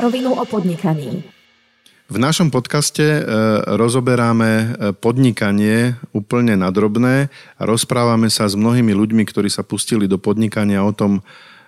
[0.00, 1.22] rovinu o podnikaní.
[2.08, 3.20] V našom podcaste e,
[3.76, 7.28] rozoberáme e, podnikanie úplne nadrobné
[7.60, 11.20] a rozprávame sa s mnohými ľuďmi, ktorí sa pustili do podnikania o tom,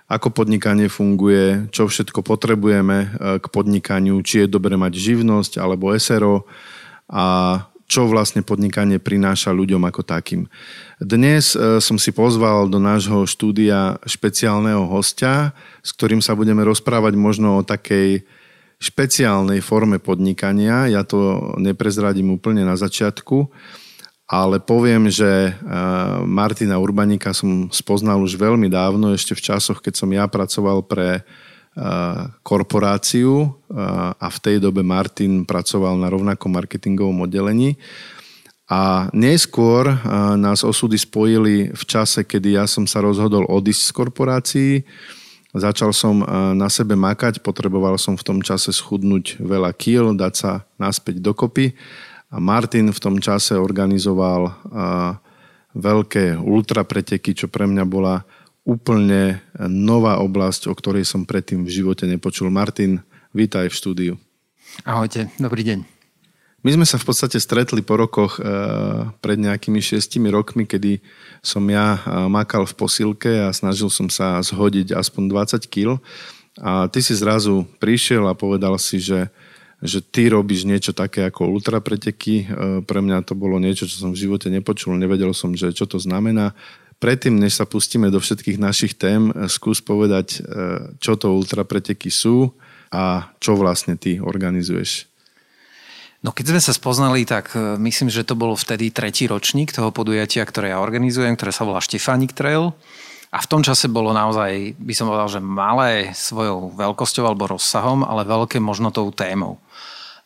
[0.09, 5.93] ako podnikanie funguje, čo všetko potrebujeme e, k podnikaniu, či je dobre mať živnosť alebo
[6.01, 6.49] SRO
[7.13, 7.25] a
[7.91, 10.47] čo vlastne podnikanie prináša ľuďom ako takým.
[11.03, 15.51] Dnes som si pozval do nášho štúdia špeciálneho hostia,
[15.83, 18.23] s ktorým sa budeme rozprávať možno o takej
[18.81, 20.89] špeciálnej forme podnikania.
[20.89, 23.53] Ja to neprezradím úplne na začiatku,
[24.25, 25.55] ale poviem, že eh,
[26.25, 31.27] Martina Urbanika som spoznal už veľmi dávno, ešte v časoch, keď som ja pracoval pre
[32.43, 33.57] korporáciu
[34.19, 37.79] a v tej dobe Martin pracoval na rovnakom marketingovom oddelení.
[38.71, 39.91] A neskôr
[40.39, 44.71] nás osudy spojili v čase, kedy ja som sa rozhodol odísť z korporácií
[45.51, 46.23] Začal som
[46.55, 51.75] na sebe makať, potreboval som v tom čase schudnúť veľa kýl, dať sa naspäť dokopy.
[52.31, 54.55] A Martin v tom čase organizoval
[55.75, 58.23] veľké ultra preteky, čo pre mňa bola
[58.71, 62.55] úplne nová oblasť, o ktorej som predtým v živote nepočul.
[62.55, 63.03] Martin,
[63.35, 64.15] vítaj v štúdiu.
[64.87, 65.83] Ahojte, dobrý deň.
[66.61, 68.45] My sme sa v podstate stretli po rokoch e,
[69.25, 71.01] pred nejakými šiestimi rokmi, kedy
[71.41, 75.97] som ja e, makal v posilke a snažil som sa zhodiť aspoň 20 kg.
[76.61, 79.33] A ty si zrazu prišiel a povedal si, že,
[79.81, 82.35] že ty robíš niečo také ako ultrapreteky.
[82.45, 82.47] E,
[82.85, 85.97] pre mňa to bolo niečo, čo som v živote nepočul, nevedel som, že čo to
[85.97, 86.53] znamená.
[87.01, 90.45] Predtým, než sa pustíme do všetkých našich tém, skús povedať,
[91.01, 92.53] čo to ultrapreteky sú
[92.93, 95.11] a čo vlastne ty organizuješ.
[96.21, 99.89] No keď sme sa spoznali, tak e, myslím, že to bolo vtedy tretí ročník toho
[99.89, 102.77] podujatia, ktoré ja organizujem, ktoré sa volá Štefánik Trail.
[103.33, 108.05] A v tom čase bolo naozaj, by som povedal, že malé svojou veľkosťou alebo rozsahom,
[108.05, 109.57] ale veľké možno tou témou.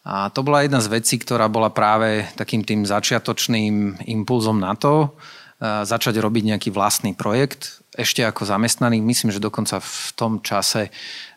[0.02, 5.14] A to bola jedna z vecí, ktorá bola práve takým tým začiatočným impulzom na to,
[5.62, 7.80] začať robiť nejaký vlastný projekt.
[7.94, 10.90] Ešte ako zamestnaný, myslím, že dokonca v tom čase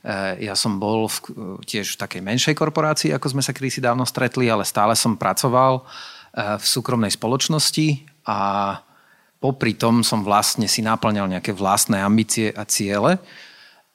[0.08, 1.18] Eh, ja som bol v,
[1.68, 5.84] tiež v takej menšej korporácii, ako sme sa kedysi dávno stretli, ale stále som pracoval
[5.84, 8.40] eh, v súkromnej spoločnosti a
[9.44, 13.20] popri tom som vlastne si naplňal nejaké vlastné ambície a ciele.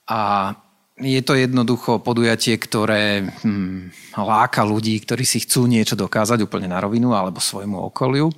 [0.04, 0.52] A
[1.00, 6.76] je to jednoducho podujatie, ktoré hm, láka ľudí, ktorí si chcú niečo dokázať úplne na
[6.76, 8.28] rovinu alebo svojmu okoliu.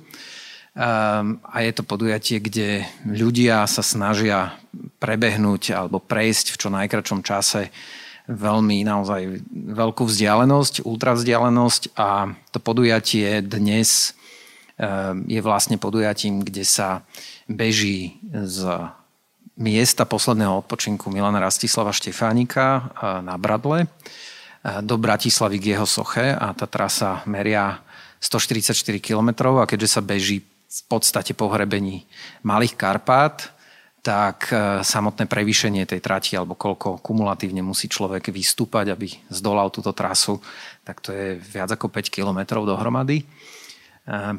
[0.75, 4.59] Um, a je to podujatie, kde ľudia sa snažia
[4.99, 7.71] prebehnúť alebo prejsť v čo najkračom čase
[8.27, 9.39] veľmi naozaj
[9.71, 14.19] veľkú vzdialenosť, ultravzdialenosť a to podujatie dnes
[14.75, 17.07] um, je vlastne podujatím, kde sa
[17.47, 18.91] beží z
[19.55, 22.83] miesta posledného odpočinku Milana Rastislava Štefánika uh,
[23.23, 27.79] na Bradle uh, do Bratislavy k jeho soche a tá trasa meria
[28.19, 30.43] 144 km a keďže sa beží
[30.75, 32.03] v podstate pohrebení
[32.43, 33.55] Malých Karpát,
[34.05, 39.95] tak e, samotné prevýšenie tej trati, alebo koľko kumulatívne musí človek vystúpať, aby zdolal túto
[39.97, 40.37] trasu,
[40.85, 43.23] tak to je viac ako 5 kilometrov dohromady.
[43.23, 43.25] E,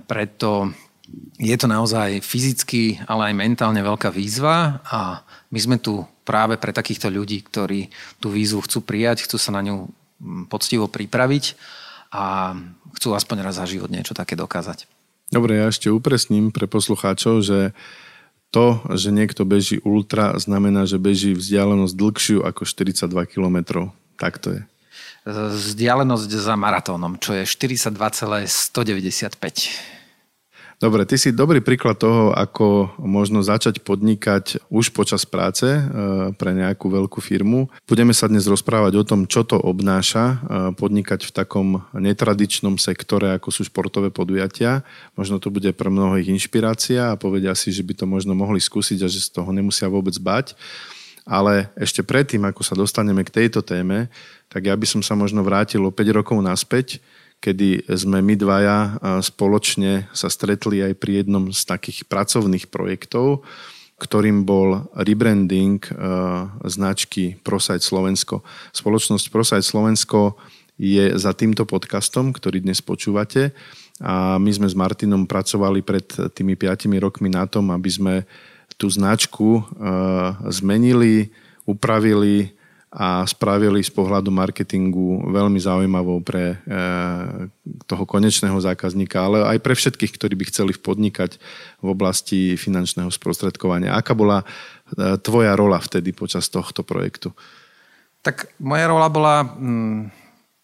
[0.06, 0.70] preto
[1.38, 6.74] je to naozaj fyzicky, ale aj mentálne veľká výzva a my sme tu práve pre
[6.74, 9.86] takýchto ľudí, ktorí tú výzvu chcú prijať, chcú sa na ňu
[10.50, 11.54] poctivo pripraviť
[12.10, 12.54] a
[12.98, 14.95] chcú aspoň raz za život niečo také dokázať.
[15.32, 17.74] Dobre, ja ešte upresním pre poslucháčov, že
[18.54, 23.90] to, že niekto beží ultra, znamená, že beží vzdialenosť dlhšiu ako 42 km.
[24.16, 24.62] Tak to je.
[25.26, 29.95] Vzdialenosť za maratónom, čo je 42,195.
[30.76, 35.80] Dobre, ty si dobrý príklad toho, ako možno začať podnikať už počas práce e,
[36.36, 37.72] pre nejakú veľkú firmu.
[37.88, 40.36] Budeme sa dnes rozprávať o tom, čo to obnáša e,
[40.76, 44.84] podnikať v takom netradičnom sektore, ako sú športové podujatia.
[45.16, 49.00] Možno to bude pre mnohých inšpirácia a povedia si, že by to možno mohli skúsiť
[49.00, 50.52] a že z toho nemusia vôbec bať.
[51.24, 54.12] Ale ešte predtým, ako sa dostaneme k tejto téme,
[54.52, 57.00] tak ja by som sa možno vrátil o 5 rokov naspäť,
[57.46, 63.46] kedy sme my dvaja spoločne sa stretli aj pri jednom z takých pracovných projektov,
[64.02, 65.78] ktorým bol rebranding
[66.66, 68.42] značky ProSite Slovensko.
[68.74, 70.34] Spoločnosť ProSite Slovensko
[70.74, 73.54] je za týmto podcastom, ktorý dnes počúvate
[74.02, 76.02] a my sme s Martinom pracovali pred
[76.34, 78.14] tými 5 rokmi na tom, aby sme
[78.74, 79.62] tú značku
[80.50, 81.30] zmenili,
[81.62, 82.55] upravili,
[82.96, 86.74] a spravili z pohľadu marketingu veľmi zaujímavou pre e,
[87.84, 91.36] toho konečného zákazníka, ale aj pre všetkých, ktorí by chceli podnikať
[91.84, 93.92] v oblasti finančného sprostredkovania.
[93.92, 97.36] Aká bola e, tvoja rola vtedy počas tohto projektu?
[98.24, 100.00] Tak moja rola bola, mm,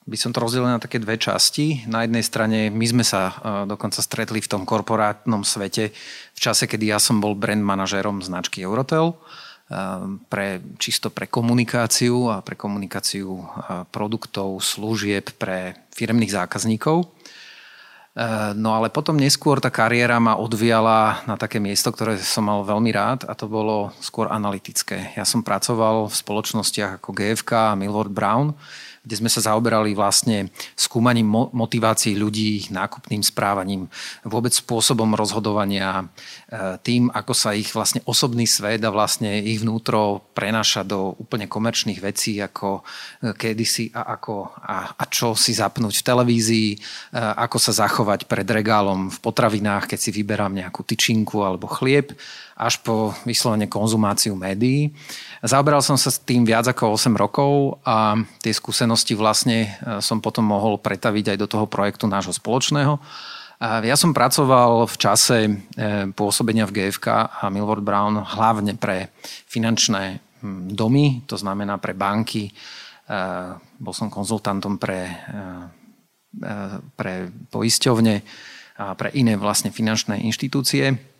[0.08, 1.84] by som to rozdelil na také dve časti.
[1.84, 3.36] Na jednej strane my sme sa
[3.68, 5.92] dokonca stretli v tom korporátnom svete
[6.32, 9.20] v čase, kedy ja som bol brand manažérom značky Eurotel
[10.28, 13.40] pre, čisto pre komunikáciu a pre komunikáciu
[13.88, 17.08] produktov, služieb pre firmných zákazníkov.
[18.12, 22.60] Eh, no ale potom neskôr tá kariéra ma odviala na také miesto, ktoré som mal
[22.60, 25.16] veľmi rád a to bolo skôr analytické.
[25.16, 28.52] Ja som pracoval v spoločnostiach ako GFK a Millward Brown,
[29.02, 30.46] kde sme sa zaoberali vlastne
[30.78, 33.90] skúmaním motivácií ľudí, nákupným správaním,
[34.22, 36.06] vôbec spôsobom rozhodovania,
[36.46, 41.50] e, tým, ako sa ich vlastne osobný svet a vlastne ich vnútro prenáša do úplne
[41.50, 42.86] komerčných vecí, ako
[43.26, 46.78] e, kedysi a ako a, a čo si zapnúť v televízii, e,
[47.18, 52.14] ako sa zachovať pred regálom v potravinách, keď si vyberám nejakú tyčinku alebo chlieb
[52.62, 54.94] až po vyslovene konzumáciu médií.
[55.42, 60.22] Zaoberal som sa s tým viac ako 8 rokov a tie skúsenosti vlastne e, som
[60.22, 63.02] potom mohol pretaviť aj do toho projektu nášho spoločného.
[63.62, 65.50] Ja som pracoval v čase e,
[66.14, 69.14] pôsobenia v GFK a Milward Brown hlavne pre
[69.46, 70.18] finančné
[70.74, 72.50] domy, to znamená pre banky.
[72.50, 72.52] E,
[73.78, 75.10] bol som konzultantom pre,
[76.94, 77.14] pre
[77.50, 78.14] poisťovne
[78.82, 81.11] a pre iné vlastne finančné inštitúcie.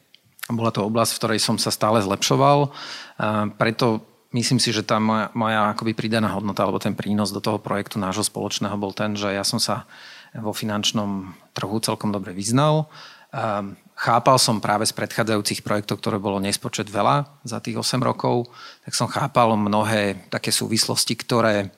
[0.50, 2.74] Bola to oblasť, v ktorej som sa stále zlepšoval.
[3.60, 4.02] Preto
[4.34, 8.00] myslím si, že tá moja, moja akoby pridaná hodnota alebo ten prínos do toho projektu
[8.00, 9.86] nášho spoločného bol ten, že ja som sa
[10.32, 12.88] vo finančnom trhu celkom dobre vyznal.
[13.92, 18.50] Chápal som práve z predchádzajúcich projektov, ktoré bolo nespočet veľa za tých 8 rokov,
[18.82, 21.70] tak som chápal mnohé také súvislosti, ktoré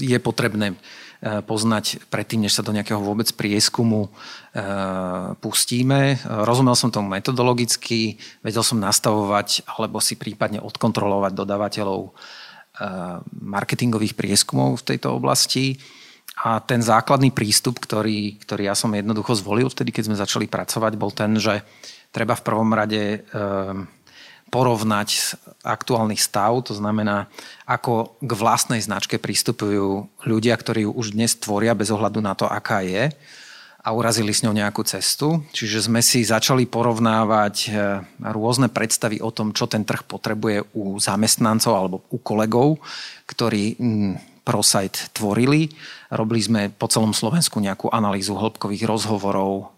[0.00, 0.76] je potrebné
[1.20, 6.16] poznať predtým, než sa do nejakého vôbec prieskumu eh, pustíme.
[6.24, 12.12] Rozumel som tomu metodologicky, vedel som nastavovať alebo si prípadne odkontrolovať dodávateľov eh,
[13.36, 15.76] marketingových prieskumov v tejto oblasti.
[16.40, 20.92] A ten základný prístup, ktorý, ktorý ja som jednoducho zvolil vtedy, keď sme začali pracovať,
[20.96, 21.60] bol ten, že
[22.08, 23.28] treba v prvom rade
[24.50, 27.30] porovnať aktuálny stav, to znamená,
[27.64, 32.50] ako k vlastnej značke pristupujú ľudia, ktorí ju už dnes tvoria bez ohľadu na to,
[32.50, 33.14] aká je
[33.80, 35.40] a urazili s ňou nejakú cestu.
[35.56, 37.68] Čiže sme si začali porovnávať e,
[38.28, 42.76] rôzne predstavy o tom, čo ten trh potrebuje u zamestnancov alebo u kolegov,
[43.24, 43.80] ktorí
[44.50, 45.70] ProSite tvorili.
[46.10, 49.70] Robili sme po celom Slovensku nejakú analýzu hĺbkových rozhovorov,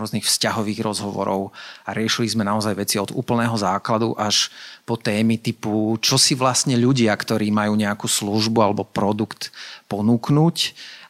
[0.00, 1.52] rôznych vzťahových rozhovorov
[1.84, 4.48] a riešili sme naozaj veci od úplného základu až
[4.88, 9.52] po témy typu, čo si vlastne ľudia, ktorí majú nejakú službu alebo produkt
[9.92, 10.56] ponúknuť,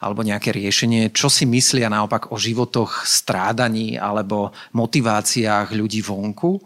[0.03, 6.59] alebo nejaké riešenie, čo si myslia naopak o životoch strádaní alebo motiváciách ľudí vonku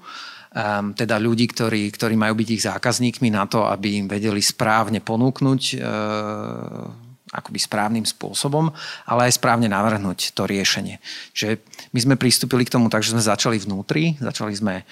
[0.54, 5.02] um, teda ľudí, ktorí, ktorí majú byť ich zákazníkmi na to, aby im vedeli správne
[5.02, 7.04] ponúknuť uh,
[7.34, 8.70] akoby správnym spôsobom,
[9.10, 11.02] ale aj správne navrhnúť to riešenie.
[11.34, 14.84] Čiže my sme pristúpili k tomu tak, že sme začali vnútri, začali sme e,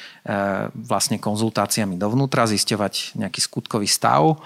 [0.73, 4.41] vlastne konzultáciami dovnútra, zisťovať nejaký skutkový stav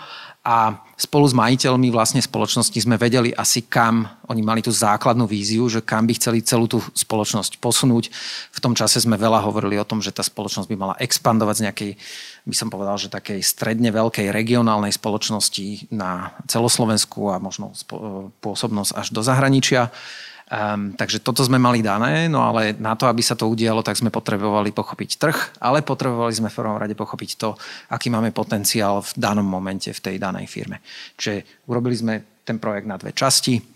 [0.45, 5.65] a spolu s majiteľmi vlastne spoločnosti sme vedeli asi kam, oni mali tú základnú víziu,
[5.65, 8.13] že kam by chceli celú tú spoločnosť posunúť.
[8.53, 11.63] V tom čase sme veľa hovorili o tom, že tá spoločnosť by mala expandovať z
[11.65, 11.91] nejakej,
[12.45, 17.73] by som povedal, že takej stredne veľkej regionálnej spoločnosti na celoslovensku a možno
[18.45, 19.89] pôsobnosť až do zahraničia.
[20.45, 23.97] Um, takže toto sme mali dané, no ale na to, aby sa to udialo, tak
[23.97, 27.57] sme potrebovali pochopiť trh, ale potrebovali sme v prvom rade pochopiť to,
[27.89, 30.85] aký máme potenciál v danom momente v tej danej firme.
[31.17, 32.13] Čiže urobili sme
[32.45, 33.74] ten projekt na dve časti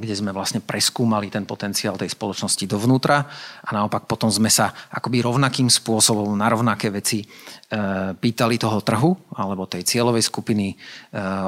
[0.00, 3.20] kde sme vlastne preskúmali ten potenciál tej spoločnosti dovnútra
[3.60, 7.26] a naopak potom sme sa akoby rovnakým spôsobom na rovnaké veci e,
[8.16, 10.76] pýtali toho trhu alebo tej cieľovej skupiny, e,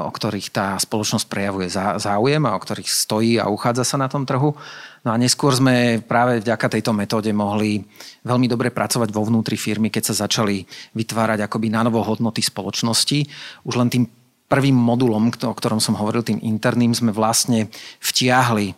[0.05, 1.65] o ktorých tá spoločnosť prejavuje
[1.97, 4.53] záujem a o ktorých stojí a uchádza sa na tom trhu.
[5.01, 7.81] No a neskôr sme práve vďaka tejto metóde mohli
[8.21, 10.61] veľmi dobre pracovať vo vnútri firmy, keď sa začali
[10.93, 13.25] vytvárať akoby na novo hodnoty spoločnosti.
[13.65, 14.18] Už len tým
[14.49, 17.69] prvým modulom, o ktorom som hovoril, tým interným, sme vlastne
[18.01, 18.75] vtiahli e,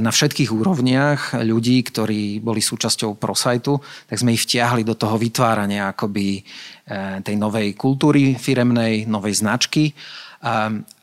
[0.00, 3.76] na všetkých úrovniach ľudí, ktorí boli súčasťou ProSitu,
[4.08, 6.42] tak sme ich vtiahli do toho vytvárania akoby e,
[7.20, 9.92] tej novej kultúry firemnej, novej značky.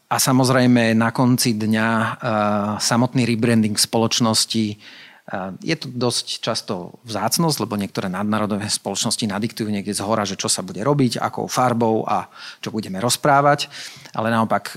[0.10, 2.10] A samozrejme na konci dňa e,
[2.82, 4.74] samotný rebranding spoločnosti
[5.62, 6.74] je to dosť často
[7.06, 11.46] vzácnosť, lebo niektoré nadnárodové spoločnosti nadiktujú niekde z hora, že čo sa bude robiť, akou
[11.46, 12.26] farbou a
[12.58, 13.70] čo budeme rozprávať.
[14.18, 14.76] Ale naopak e,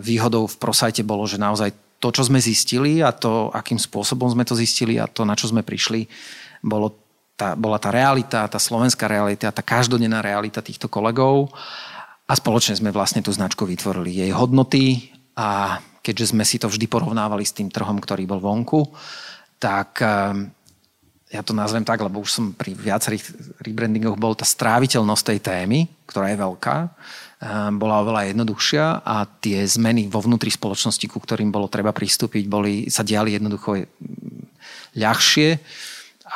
[0.00, 4.48] výhodou v prosajte bolo, že naozaj to, čo sme zistili a to, akým spôsobom sme
[4.48, 6.08] to zistili a to, na čo sme prišli,
[6.64, 6.96] bolo
[7.36, 11.52] tá, bola tá realita, tá slovenská realita, tá každodenná realita týchto kolegov
[12.24, 14.24] A spoločne sme vlastne tú značku vytvorili.
[14.24, 18.80] Jej hodnoty a keďže sme si to vždy porovnávali s tým trhom, ktorý bol vonku,
[19.64, 20.52] tak ehm,
[21.32, 23.32] ja to nazvem tak, lebo už som pri viacerých
[23.64, 29.64] rebrandingoch bol tá stráviteľnosť tej témy, ktorá je veľká, ehm, bola oveľa jednoduchšia a tie
[29.64, 33.88] zmeny vo vnútri spoločnosti, ku ktorým bolo treba pristúpiť, boli, sa diali jednoducho
[35.00, 35.56] ľahšie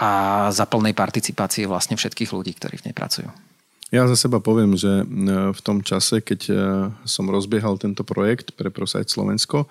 [0.01, 0.11] a
[0.49, 3.29] za plnej participácie vlastne všetkých ľudí, ktorí v nej pracujú.
[3.89, 5.01] Ja za seba poviem, že
[5.49, 6.53] v tom čase, keď
[7.09, 9.65] som rozbiehal tento projekt pre ProSite Slovensko,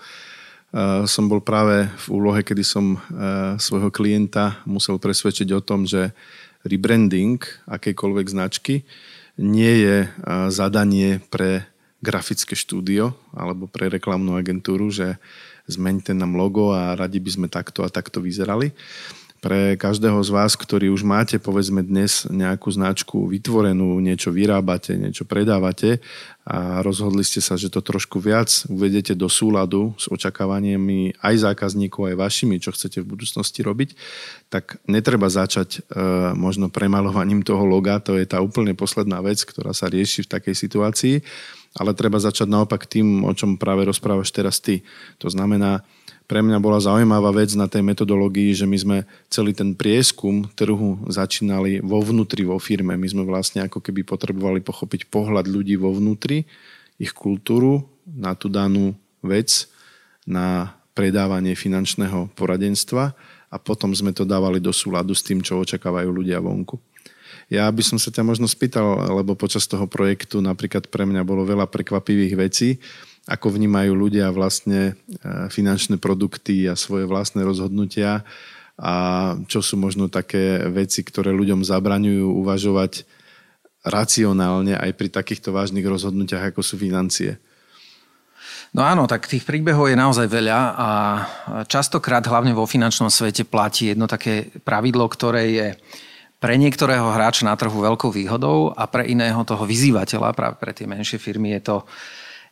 [1.07, 2.99] som bol práve v úlohe, kedy som
[3.55, 6.11] svojho klienta musel presvedčiť o tom, že
[6.67, 7.39] rebranding
[7.71, 8.83] akejkoľvek značky
[9.39, 9.97] nie je
[10.51, 11.63] zadanie pre
[12.03, 15.17] grafické štúdio alebo pre reklamnú agentúru, že
[15.71, 18.75] zmeňte nám logo a radi by sme takto a takto vyzerali
[19.37, 25.23] pre každého z vás, ktorý už máte povedzme dnes nejakú značku vytvorenú, niečo vyrábate, niečo
[25.29, 26.01] predávate
[26.47, 32.13] a rozhodli ste sa, že to trošku viac uvedete do súladu s očakávaniami aj zákazníkov,
[32.13, 33.89] aj vašimi, čo chcete v budúcnosti robiť,
[34.49, 35.99] tak netreba začať e,
[36.33, 40.55] možno premalovaním toho loga, to je tá úplne posledná vec, ktorá sa rieši v takej
[40.55, 41.15] situácii,
[41.77, 44.81] ale treba začať naopak tým, o čom práve rozprávaš teraz ty.
[45.21, 45.85] To znamená,
[46.27, 48.97] pre mňa bola zaujímavá vec na tej metodológii, že my sme
[49.31, 52.99] celý ten prieskum trhu začínali vo vnútri vo firme.
[52.99, 56.43] My sme vlastne ako keby potrebovali pochopiť pohľad ľudí vo vnútri,
[56.99, 58.91] ich kultúru na tú danú
[59.23, 59.71] vec,
[60.27, 63.15] na predávanie finančného poradenstva
[63.47, 66.75] a potom sme to dávali do súladu s tým, čo očakávajú ľudia vonku.
[67.47, 68.83] Ja by som sa ťa možno spýtal,
[69.15, 72.83] lebo počas toho projektu napríklad pre mňa bolo veľa prekvapivých vecí
[73.27, 78.23] ako vnímajú ľudia vlastne e, finančné produkty a svoje vlastné rozhodnutia
[78.79, 78.93] a
[79.51, 83.03] čo sú možno také veci, ktoré ľuďom zabraňujú uvažovať
[83.83, 87.41] racionálne aj pri takýchto vážnych rozhodnutiach, ako sú financie.
[88.75, 90.89] No áno, tak tých príbehov je naozaj veľa a
[91.65, 95.67] častokrát hlavne vo finančnom svete platí jedno také pravidlo, ktoré je
[96.37, 100.85] pre niektorého hráča na trhu veľkou výhodou a pre iného toho vyzývateľa, práve pre tie
[100.85, 101.75] menšie firmy je to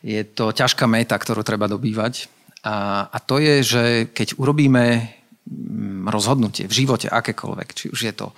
[0.06, 2.30] je to ťažká meta, ktorú treba dobývať.
[2.62, 3.84] A, a to je, že
[4.14, 8.30] keď urobíme mm, rozhodnutie v živote akékoľvek, či už je to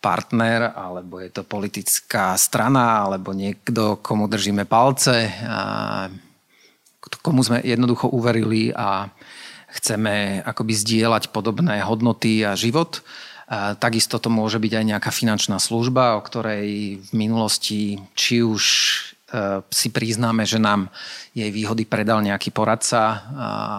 [0.00, 6.08] partner, alebo je to politická strana, alebo niekto, komu držíme palce, a
[7.20, 9.08] komu sme jednoducho uverili a
[9.76, 13.00] chceme akoby zdieľať podobné hodnoty a život.
[13.50, 18.62] A takisto to môže byť aj nejaká finančná služba, o ktorej v minulosti či už
[19.70, 20.90] si priznáme, že nám
[21.30, 23.22] jej výhody predal nejaký poradca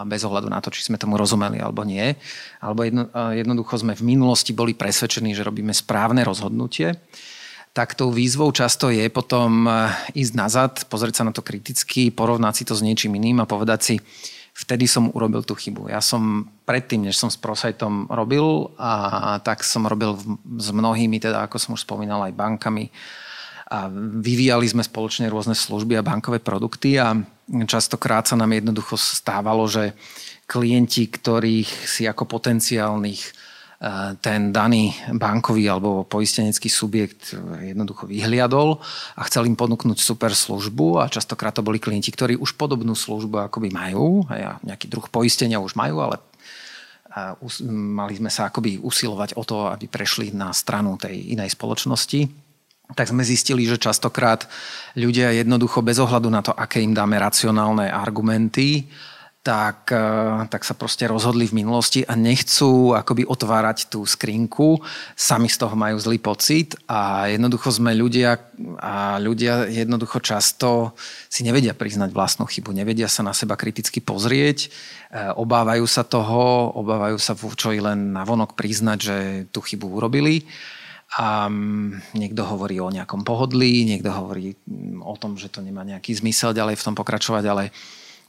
[0.08, 2.16] bez ohľadu na to, či sme tomu rozumeli alebo nie.
[2.62, 6.96] Alebo jedno, eh, jednoducho sme v minulosti boli presvedčení, že robíme správne rozhodnutie.
[7.72, 12.54] Tak tou výzvou často je potom eh, ísť nazad, pozrieť sa na to kriticky, porovnať
[12.56, 13.96] si to s niečím iným a povedať si,
[14.54, 15.90] vtedy som urobil tú chybu.
[15.90, 20.14] Ja som predtým, než som s Prosajtom robil, a tak som robil
[20.60, 22.92] s mnohými, teda ako som už spomínal, aj bankami,
[23.72, 23.88] a
[24.20, 27.16] vyvíjali sme spoločne rôzne služby a bankové produkty a
[27.64, 29.96] častokrát sa nám jednoducho stávalo, že
[30.44, 33.30] klienti, ktorých si ako potenciálnych e,
[34.20, 37.32] ten daný bankový alebo poistenecký subjekt
[37.64, 38.84] jednoducho vyhliadol
[39.16, 43.48] a chcel im ponúknuť super službu a častokrát to boli klienti, ktorí už podobnú službu
[43.48, 46.20] akoby majú, a nejaký druh poistenia už majú, ale
[47.72, 52.51] mali sme sa akoby usilovať o to, aby prešli na stranu tej inej spoločnosti
[52.96, 54.48] tak sme zistili, že častokrát
[54.96, 58.92] ľudia jednoducho bez ohľadu na to, aké im dáme racionálne argumenty,
[59.42, 64.78] tak, e, tak sa proste rozhodli v minulosti a nechcú akoby otvárať tú skrinku,
[65.18, 68.38] sami z toho majú zlý pocit a jednoducho sme ľudia
[68.78, 70.94] a ľudia jednoducho často
[71.26, 74.70] si nevedia priznať vlastnú chybu, nevedia sa na seba kriticky pozrieť,
[75.10, 79.18] e, obávajú sa toho, obávajú sa čo i len na vonok priznať, že
[79.50, 80.46] tú chybu urobili
[81.12, 85.84] a mm, niekto hovorí o nejakom pohodlí, niekto hovorí mm, o tom, že to nemá
[85.84, 87.64] nejaký zmysel ďalej v tom pokračovať, ale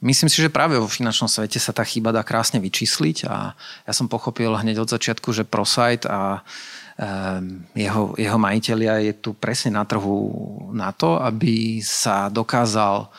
[0.03, 3.55] myslím si, že práve vo finančnom svete sa tá chyba dá krásne vyčísliť a
[3.87, 6.43] ja som pochopil hneď od začiatku, že ProSite a
[7.73, 10.29] jeho, jeho majiteľia je tu presne na trhu
[10.77, 13.09] na to, aby sa dokázal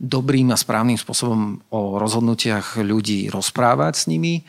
[0.00, 4.46] dobrým a správnym spôsobom o rozhodnutiach ľudí rozprávať s nimi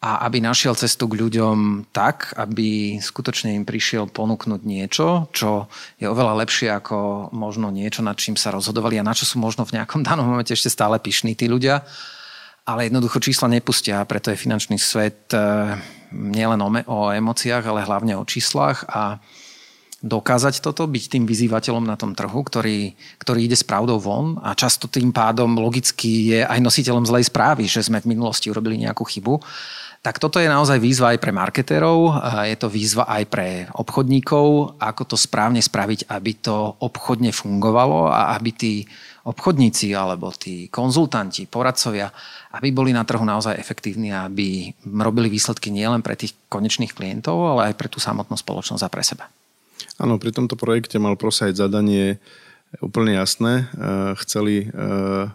[0.00, 5.68] a aby našiel cestu k ľuďom tak, aby skutočne im prišiel ponúknuť niečo, čo
[6.00, 9.68] je oveľa lepšie ako možno niečo, nad čím sa rozhodovali a na čo sú možno
[9.68, 11.84] v nejakom danom momente ešte stále pyšní tí ľudia.
[12.64, 15.76] Ale jednoducho čísla nepustia, preto je finančný svet eh,
[16.16, 19.20] nielen o, o emóciách, ale hlavne o číslach a
[20.00, 24.56] dokázať toto, byť tým vyzývateľom na tom trhu, ktorý, ktorý ide s pravdou von a
[24.56, 29.04] často tým pádom logicky je aj nositeľom zlej správy, že sme v minulosti urobili nejakú
[29.04, 29.44] chybu.
[30.00, 32.16] Tak toto je naozaj výzva aj pre marketérov,
[32.48, 38.32] je to výzva aj pre obchodníkov, ako to správne spraviť, aby to obchodne fungovalo a
[38.32, 38.72] aby tí
[39.28, 42.08] obchodníci alebo tí konzultanti, poradcovia,
[42.56, 47.36] aby boli na trhu naozaj efektívni a aby robili výsledky nielen pre tých konečných klientov,
[47.36, 49.28] ale aj pre tú samotnú spoločnosť a pre seba.
[50.00, 52.16] Áno, pri tomto projekte mal prosajť zadanie
[52.80, 53.68] úplne jasné.
[53.68, 55.28] Eh, chceli eh,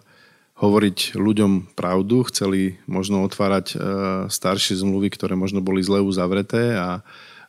[0.57, 3.79] hovoriť ľuďom pravdu, chceli možno otvárať eh,
[4.25, 7.05] staršie zmluvy, ktoré možno boli zle uzavreté a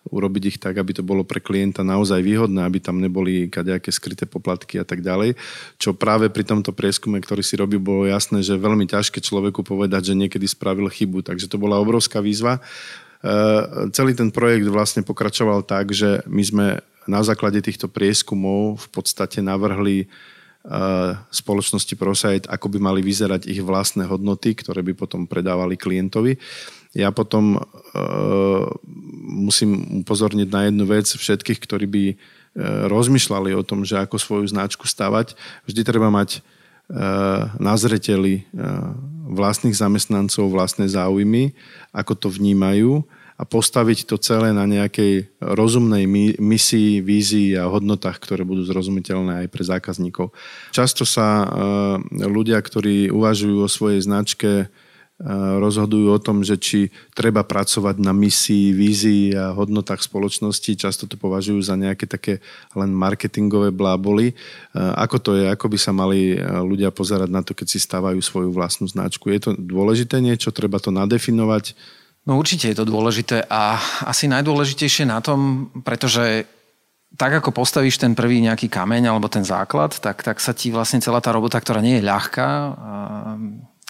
[0.07, 4.23] urobiť ich tak, aby to bolo pre klienta naozaj výhodné, aby tam neboli kadejaké skryté
[4.29, 5.35] poplatky a tak ďalej.
[5.83, 10.15] Čo práve pri tomto prieskume, ktorý si robil, bolo jasné, že veľmi ťažké človeku povedať,
[10.15, 11.27] že niekedy spravil chybu.
[11.27, 12.63] Takže to bola obrovská výzva.
[13.91, 16.67] Celý ten projekt vlastne pokračoval tak, že my sme
[17.07, 20.07] na základe týchto prieskumov v podstate navrhli e,
[21.31, 26.39] spoločnosti ProSite, ako by mali vyzerať ich vlastné hodnoty, ktoré by potom predávali klientovi.
[26.97, 28.65] Ja potom uh,
[29.29, 32.17] musím upozorniť na jednu vec všetkých, ktorí by uh,
[32.89, 35.37] rozmýšľali o tom, že ako svoju značku stavať.
[35.69, 38.97] Vždy treba mať uh, na zreteli uh,
[39.29, 41.53] vlastných zamestnancov, vlastné záujmy,
[41.93, 43.05] ako to vnímajú
[43.37, 46.09] a postaviť to celé na nejakej rozumnej
[46.41, 50.33] misii, vízii a hodnotách, ktoré budú zrozumiteľné aj pre zákazníkov.
[50.73, 51.47] Často sa e,
[52.25, 54.67] ľudia, ktorí uvažujú o svojej značke, e,
[55.61, 60.73] rozhodujú o tom, že či treba pracovať na misii, vízii a hodnotách spoločnosti.
[60.73, 62.41] Často to považujú za nejaké také
[62.73, 64.33] len marketingové bláboli.
[64.33, 64.35] E,
[64.81, 65.45] ako to je?
[65.53, 69.29] Ako by sa mali ľudia pozerať na to, keď si stávajú svoju vlastnú značku?
[69.29, 70.57] Je to dôležité niečo?
[70.57, 71.77] Treba to nadefinovať?
[72.27, 76.43] No určite je to dôležité a asi najdôležitejšie na tom, pretože
[77.15, 80.99] tak ako postavíš ten prvý nejaký kameň alebo ten základ, tak, tak sa ti vlastne
[80.99, 82.49] celá tá robota, ktorá nie je ľahká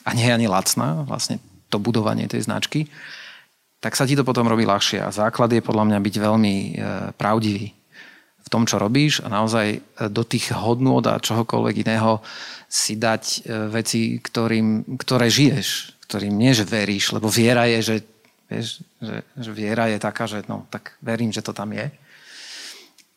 [0.05, 1.41] a nie je ani lacná, vlastne
[1.73, 2.87] to budovanie tej značky,
[3.81, 5.03] tak sa ti to potom robí ľahšie.
[5.03, 6.71] A základ je podľa mňa byť veľmi e,
[7.19, 7.73] pravdivý
[8.47, 12.23] v tom, čo robíš a naozaj e, do tých hodnôt a čohokoľvek iného
[12.71, 17.97] si dať e, veci, ktorým, ktoré žiješ, ktorým nie, že veríš, lebo viera je, že
[18.47, 21.91] Vieš, že, že viera je taká, že no, tak verím, že to tam je.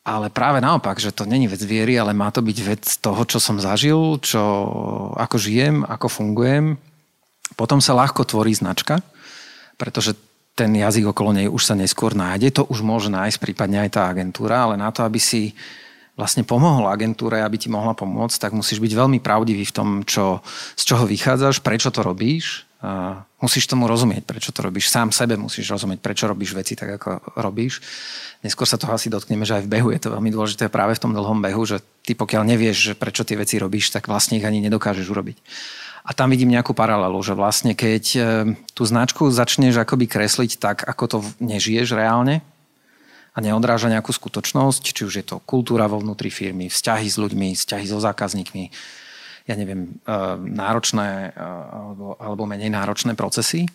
[0.02, 3.38] Ale práve naopak, že to není vec viery, ale má to byť vec toho, čo
[3.38, 4.42] som zažil, čo,
[5.14, 6.80] ako žijem, ako fungujem.
[7.54, 9.04] Potom sa ľahko tvorí značka,
[9.76, 10.16] pretože
[10.56, 12.50] ten jazyk okolo nej už sa neskôr nájde.
[12.58, 15.54] To už môže nájsť prípadne aj tá agentúra, ale na to, aby si
[16.18, 20.42] vlastne pomohol agentúre, aby ti mohla pomôcť, tak musíš byť veľmi pravdivý v tom, čo,
[20.74, 24.92] z čoho vychádzaš, prečo to robíš Uh, musíš tomu rozumieť, prečo to robíš.
[24.92, 27.80] Sám sebe musíš rozumieť, prečo robíš veci tak, ako robíš.
[28.44, 31.02] Neskôr sa toho asi dotkneme, že aj v behu je to veľmi dôležité práve v
[31.02, 34.46] tom dlhom behu, že ty pokiaľ nevieš, že prečo tie veci robíš, tak vlastne ich
[34.46, 35.40] ani nedokážeš urobiť.
[36.00, 38.20] A tam vidím nejakú paralelu, že vlastne keď e,
[38.72, 42.40] tú značku začneš akoby kresliť tak, ako to nežiješ reálne
[43.36, 47.52] a neodráža nejakú skutočnosť, či už je to kultúra vo vnútri firmy, vzťahy s ľuďmi,
[47.52, 48.72] vzťahy so zákazníkmi,
[49.50, 51.42] ja neviem, eh, náročné eh,
[51.74, 53.66] alebo, alebo menej náročné procesy,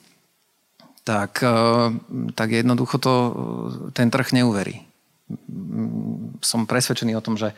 [1.03, 1.91] tak, eh,
[2.31, 3.13] tak jednoducho to
[3.91, 4.79] ten trh neuverí.
[6.39, 7.51] Som presvedčený o tom, že,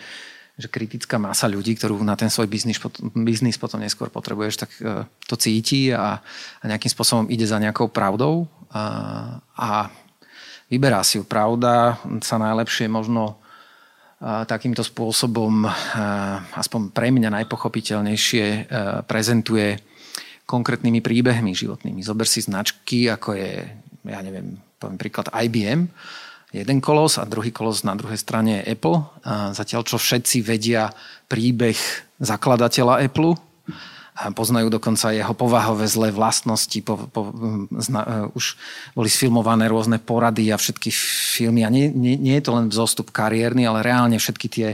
[0.57, 2.81] že kritická masa ľudí, ktorú na ten svoj biznis,
[3.13, 4.71] biznis potom neskôr potrebuješ, tak
[5.27, 8.83] to cíti a, a nejakým spôsobom ide za nejakou pravdou a,
[9.51, 9.91] a
[10.71, 11.27] vyberá si ju.
[11.27, 13.35] Pravda sa najlepšie možno
[14.21, 15.69] takýmto spôsobom,
[16.57, 18.45] aspoň pre mňa najpochopiteľnejšie,
[19.05, 19.77] prezentuje
[20.47, 22.01] konkrétnymi príbehmi životnými.
[22.01, 23.67] Zober si značky, ako je,
[24.07, 25.85] ja neviem, poviem príklad IBM,
[26.49, 29.03] jeden kolos a druhý kolos na druhej strane je Apple.
[29.53, 30.89] Zatiaľ, čo všetci vedia
[31.27, 31.77] príbeh
[32.17, 33.37] zakladateľa Apple,
[34.33, 36.79] poznajú dokonca jeho povahové zlé vlastnosti.
[36.81, 37.31] Po, po,
[37.77, 38.57] zna, uh, už
[38.97, 40.89] boli sfilmované rôzne porady a všetky
[41.37, 41.63] filmy.
[41.63, 44.69] A nie, nie, nie je to len vzostup kariérny, ale reálne všetky tie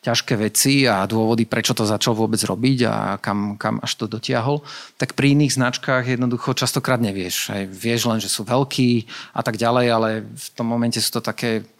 [0.00, 4.64] ťažké veci a dôvody, prečo to začal vôbec robiť a kam, kam až to dotiahol,
[4.96, 7.52] tak pri iných značkách jednoducho častokrát nevieš.
[7.52, 9.04] Aj vieš len, že sú veľkí
[9.36, 11.68] a tak ďalej, ale v tom momente sú to také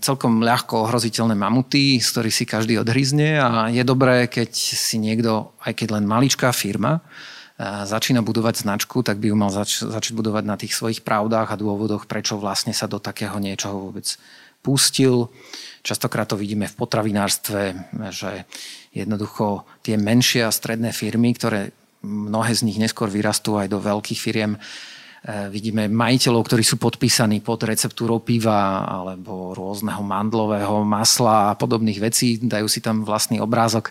[0.00, 5.56] celkom ľahko ohroziteľné mamuty, z ktorých si každý odhryzne a je dobré, keď si niekto,
[5.64, 10.12] aj keď len maličká firma, e, začína budovať značku, tak by ju mal zač- začať
[10.12, 14.04] budovať na tých svojich pravdách a dôvodoch, prečo vlastne sa do takého niečoho vôbec
[14.60, 15.32] pustil.
[15.80, 17.60] Častokrát to vidíme v potravinárstve,
[18.12, 18.44] že
[18.92, 21.72] jednoducho tie menšie a stredné firmy, ktoré
[22.04, 24.60] mnohé z nich neskôr vyrastú aj do veľkých firiem,
[25.24, 32.36] vidíme majiteľov, ktorí sú podpísaní pod receptúrou piva alebo rôzneho mandlového masla a podobných vecí,
[32.36, 33.88] dajú si tam vlastný obrázok.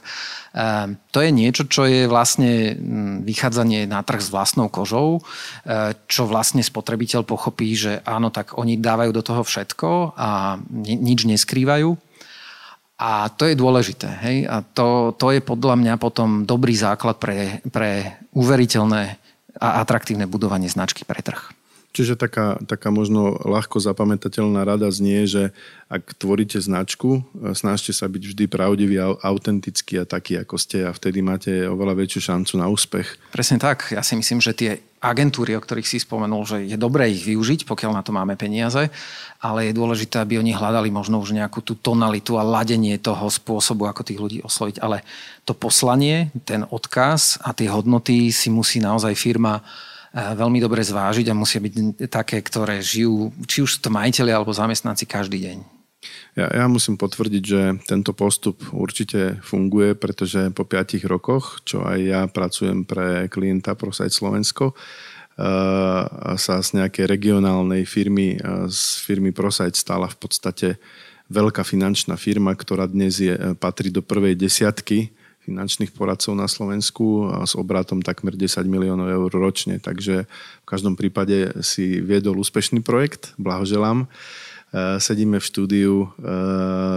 [0.53, 5.25] Ehm, to je niečo, čo je vlastne mm, vychádzanie na trh s vlastnou kožou,
[5.65, 11.25] ehm, čo vlastne spotrebiteľ pochopí, že áno, tak oni dávajú do toho všetko a nič
[11.25, 11.97] neskrývajú.
[13.01, 14.07] A to je dôležité.
[14.21, 14.37] Hej?
[14.45, 19.22] A to, to je podľa mňa potom dobrý základ pre, pre uveriteľné
[19.61, 21.53] a atraktívne budovanie značky pre trh.
[21.93, 25.53] Čiže taká, taká možno ľahko zapamätateľná rada znie, že
[25.93, 30.91] ak tvoríte značku, e, snažte sa byť vždy pravdivý, autentický a taký, ako ste a
[30.91, 33.29] vtedy máte oveľa väčšiu šancu na úspech.
[33.29, 33.93] Presne tak.
[33.93, 37.69] Ja si myslím, že tie agentúry, o ktorých si spomenul, že je dobré ich využiť,
[37.69, 38.89] pokiaľ na to máme peniaze,
[39.37, 43.85] ale je dôležité, aby oni hľadali možno už nejakú tú tonalitu a ladenie toho spôsobu,
[43.85, 44.81] ako tých ľudí osloviť.
[44.81, 45.05] Ale
[45.45, 49.61] to poslanie, ten odkaz a tie hodnoty si musí naozaj firma
[50.13, 54.53] veľmi dobre zvážiť a musia byť také, ktoré žijú, či už sú to majiteľi alebo
[54.53, 55.57] zamestnanci každý deň.
[56.37, 61.97] Ja, ja musím potvrdiť, že tento postup určite funguje, pretože po 5 rokoch, čo aj
[61.97, 64.77] ja pracujem pre klienta ProSite Slovensko,
[66.37, 68.37] sa z nejakej regionálnej firmy,
[68.69, 70.67] z firmy ProSite stala v podstate
[71.33, 75.09] veľká finančná firma, ktorá dnes je, patrí do prvej desiatky
[75.43, 79.77] finančných poradcov na Slovensku s obratom takmer 10 miliónov eur ročne.
[79.77, 84.07] Takže v každom prípade si viedol úspešný projekt, blahoželám.
[84.73, 86.07] E, sedíme v štúdiu e,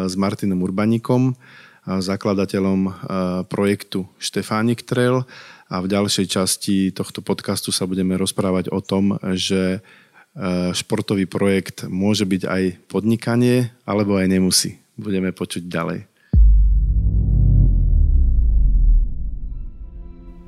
[0.06, 1.36] s Martinom Urbanikom,
[1.86, 2.92] zakladateľom e,
[3.50, 5.28] projektu Štefánik Trail
[5.66, 9.82] a v ďalšej časti tohto podcastu sa budeme rozprávať o tom, že
[10.76, 14.76] športový projekt môže byť aj podnikanie, alebo aj nemusí.
[14.92, 16.04] Budeme počuť ďalej.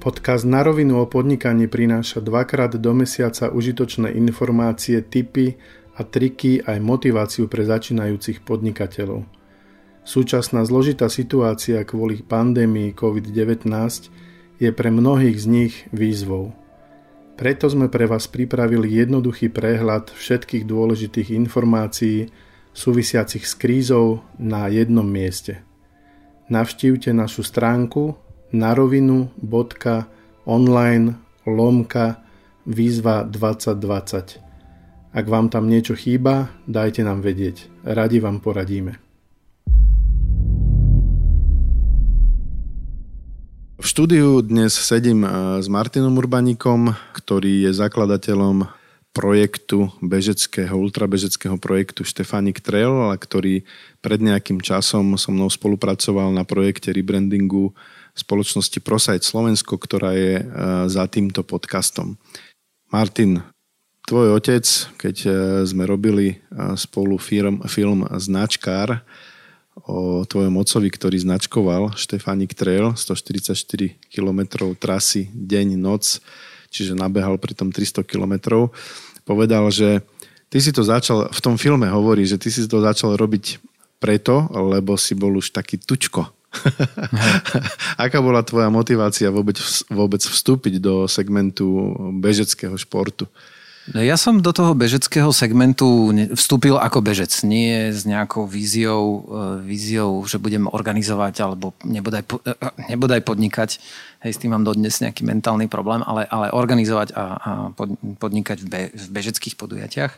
[0.09, 5.61] Podcast Na rovinu o podnikaní prináša dvakrát do mesiaca užitočné informácie, tipy
[5.93, 9.29] a triky aj motiváciu pre začínajúcich podnikateľov.
[10.09, 13.69] Súčasná zložitá situácia kvôli pandémii COVID-19
[14.57, 16.57] je pre mnohých z nich výzvou.
[17.37, 22.33] Preto sme pre vás pripravili jednoduchý prehľad všetkých dôležitých informácií
[22.73, 25.61] súvisiacich s krízou na jednom mieste.
[26.49, 32.29] Navštívte našu stránku narovinu.online lomka
[32.69, 34.45] výzva 2020.
[35.09, 37.65] Ak vám tam niečo chýba, dajte nám vedieť.
[37.85, 39.01] Radi vám poradíme.
[43.79, 48.69] V štúdiu dnes sedím eh, s Martinom Urbanikom, ktorý je zakladateľom
[49.17, 53.67] projektu bežeckého, ultrabežeckého projektu Stefanik Trail, ktorý
[53.99, 57.75] pred nejakým časom so mnou spolupracoval na projekte rebrandingu
[58.19, 60.45] spoločnosti ProSite Slovensko, ktorá je e,
[60.91, 62.19] za týmto podcastom.
[62.91, 63.41] Martin,
[64.11, 64.67] tvoj otec,
[64.99, 65.31] keď e,
[65.63, 66.37] sme robili e,
[66.75, 69.07] spolu film, film Značkár
[69.87, 73.55] o tvojom ocovi, ktorý značkoval Štefanik Trail, 144
[74.11, 74.41] km
[74.75, 76.19] trasy, deň, noc,
[76.75, 78.67] čiže nabehal pri tom 300 km,
[79.23, 80.03] povedal, že
[80.51, 83.63] ty si to začal, v tom filme hovorí, že ty si to začal robiť
[84.03, 86.38] preto, lebo si bol už taký tučko
[88.05, 93.27] Aká bola tvoja motivácia vôbec, vôbec vstúpiť do segmentu bežeckého športu?
[93.89, 99.65] No ja som do toho bežeckého segmentu vstúpil ako bežec, nie s nejakou víziou, e,
[99.65, 103.81] víziou že budem organizovať alebo nebodaj, e, e, nebodaj podnikať.
[104.21, 107.51] Hej, s tým mám dodnes nejaký mentálny problém, ale, ale organizovať a, a
[108.21, 110.13] podnikať v, be, v bežeckých podujatiach.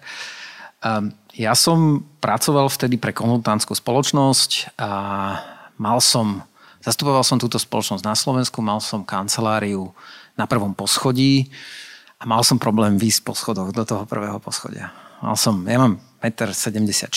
[1.37, 4.91] Ja som pracoval vtedy pre konzultantskú spoločnosť a
[5.81, 6.45] mal som,
[6.85, 9.89] zastupoval som túto spoločnosť na Slovensku, mal som kanceláriu
[10.37, 11.49] na prvom poschodí
[12.21, 14.93] a mal som problém výsť po schodoch do toho prvého poschodia.
[15.25, 17.09] Mal som, ja mám 1,74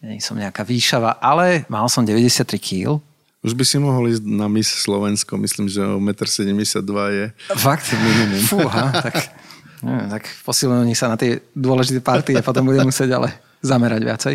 [0.00, 2.96] m, nie som nejaká výšava, ale mal som 93 kg.
[3.44, 6.60] Už by si mohol ísť na Miss Slovensko, myslím, že o 1,72 m
[7.12, 7.26] je
[7.60, 7.92] Fakt?
[7.92, 8.42] minimum.
[8.48, 9.36] Fúha, tak,
[9.84, 14.34] neviem, tak posilení sa na tie dôležité partie potom budem musieť ale zamerať viacej.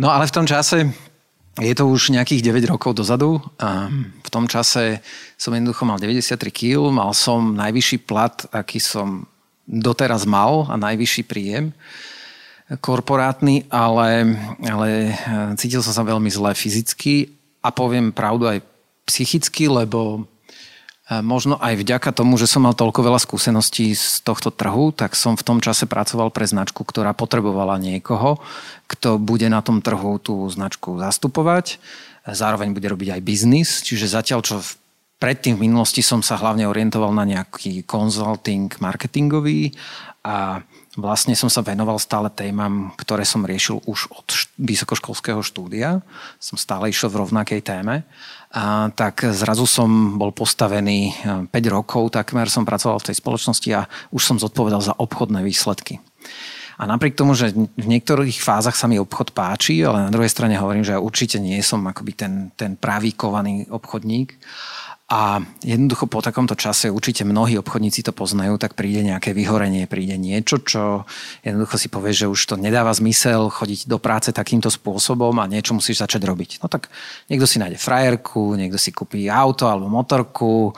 [0.00, 0.86] No ale v tom čase
[1.56, 3.40] je to už nejakých 9 rokov dozadu.
[3.56, 3.88] A
[4.20, 5.00] v tom čase
[5.40, 9.24] som jednoducho mal 93 kg, mal som najvyšší plat, aký som
[9.66, 11.72] doteraz mal a najvyšší príjem
[12.66, 15.12] korporátny, ale, ale e,
[15.54, 17.30] cítil som sa veľmi zle fyzicky
[17.62, 18.58] a poviem pravdu aj
[19.06, 20.26] psychicky, lebo
[21.06, 25.38] Možno aj vďaka tomu, že som mal toľko veľa skúseností z tohto trhu, tak som
[25.38, 28.42] v tom čase pracoval pre značku, ktorá potrebovala niekoho,
[28.90, 31.78] kto bude na tom trhu tú značku zastupovať.
[32.26, 34.58] Zároveň bude robiť aj biznis, čiže zatiaľ, čo
[35.16, 39.72] Predtým v minulosti som sa hlavne orientoval na nejaký consulting marketingový
[40.20, 40.60] a
[40.92, 44.28] vlastne som sa venoval stále témam, ktoré som riešil už od
[44.60, 46.04] vysokoškolského štúdia.
[46.36, 48.04] Som stále išiel v rovnakej téme.
[48.54, 51.12] A tak zrazu som bol postavený
[51.50, 55.42] 5 e, rokov, takmer som pracoval v tej spoločnosti a už som zodpovedal za obchodné
[55.42, 55.98] výsledky.
[56.76, 60.60] A napriek tomu, že v niektorých fázach sa mi obchod páči, ale na druhej strane
[60.60, 64.36] hovorím, že ja určite nie som akoby ten, ten pravý kovaný obchodník.
[65.06, 70.18] A jednoducho po takomto čase, určite mnohí obchodníci to poznajú, tak príde nejaké vyhorenie, príde
[70.18, 71.06] niečo, čo
[71.46, 75.78] jednoducho si povie, že už to nedáva zmysel chodiť do práce takýmto spôsobom a niečo
[75.78, 76.50] musíš začať robiť.
[76.58, 76.90] No tak
[77.30, 80.74] niekto si nájde frajerku, niekto si kúpi auto alebo motorku,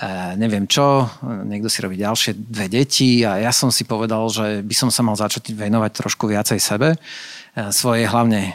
[0.00, 1.12] e, neviem čo,
[1.44, 5.04] niekto si robí ďalšie dve deti a ja som si povedal, že by som sa
[5.04, 6.96] mal začať venovať trošku viacej sebe
[7.56, 8.52] svojej hlavne e,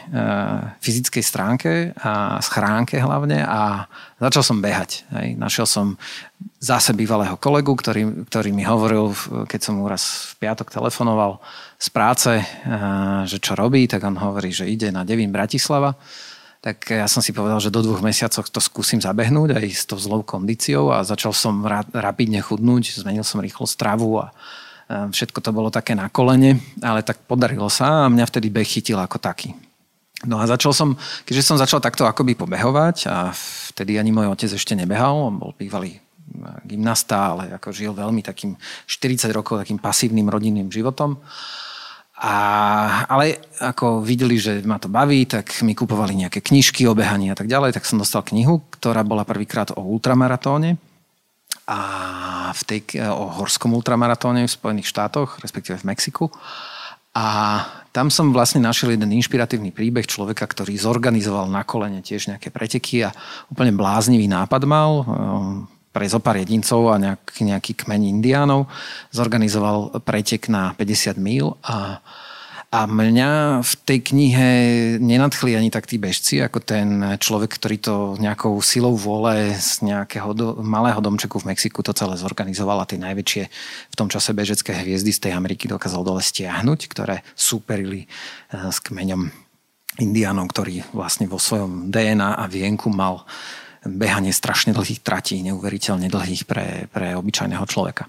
[0.78, 3.90] fyzickej stránke a schránke hlavne a
[4.22, 5.02] začal som behať.
[5.34, 5.98] Našiel som
[6.62, 9.10] zase bývalého kolegu, ktorý, ktorý mi hovoril,
[9.50, 11.42] keď som mu raz v piatok telefonoval
[11.82, 12.44] z práce, e,
[13.26, 15.98] že čo robí, tak on hovorí, že ide na Devín Bratislava.
[16.62, 19.98] Tak ja som si povedal, že do dvoch mesiacov to skúsim zabehnúť aj s tou
[19.98, 24.30] zlou kondíciou a začal som rapidne chudnúť, zmenil som rýchlo stravu a
[24.90, 28.98] Všetko to bolo také na kolene, ale tak podarilo sa a mňa vtedy beh chytil
[28.98, 29.54] ako taký.
[30.22, 30.94] No a začal som,
[31.26, 33.34] keďže som začal takto akoby pobehovať a
[33.74, 35.98] vtedy ani môj otec ešte nebehal, on bol bývalý
[36.62, 38.54] gymnasta, ale ako žil veľmi takým
[38.86, 41.18] 40 rokov takým pasívnym rodinným životom.
[42.22, 42.34] A,
[43.10, 47.36] ale ako videli, že ma to baví, tak mi kupovali nejaké knižky o behaní a
[47.36, 50.78] tak ďalej, tak som dostal knihu, ktorá bola prvýkrát o ultramaratóne
[51.66, 51.80] a
[52.52, 56.26] v tej, o horskom ultramaratóne v Spojených štátoch, respektíve v Mexiku.
[57.12, 57.26] A
[57.92, 63.04] tam som vlastne našiel jeden inšpiratívny príbeh človeka, ktorý zorganizoval na kolene tiež nejaké preteky
[63.04, 63.12] a
[63.52, 68.64] úplne bláznivý nápad mal um, pre zo pár jedincov a nejaký, nejaký kmeň indiánov.
[69.12, 72.00] Zorganizoval pretek na 50 míl a
[72.72, 74.48] a mňa v tej knihe
[74.96, 80.32] nenadchli ani tak tí bežci, ako ten človek, ktorý to nejakou silou vôle z nejakého
[80.32, 83.42] do, malého domčeku v Mexiku to celé zorganizoval a tie najväčšie
[83.92, 88.80] v tom čase bežecké hviezdy z tej Ameriky dokázal dole stiahnuť, ktoré súperili eh, s
[88.80, 89.28] kmeňom
[90.00, 93.28] indiánom, ktorý vlastne vo svojom DNA a vienku mal
[93.82, 98.06] behanie strašne dlhých tratí, neuveriteľne dlhých pre, pre obyčajného človeka.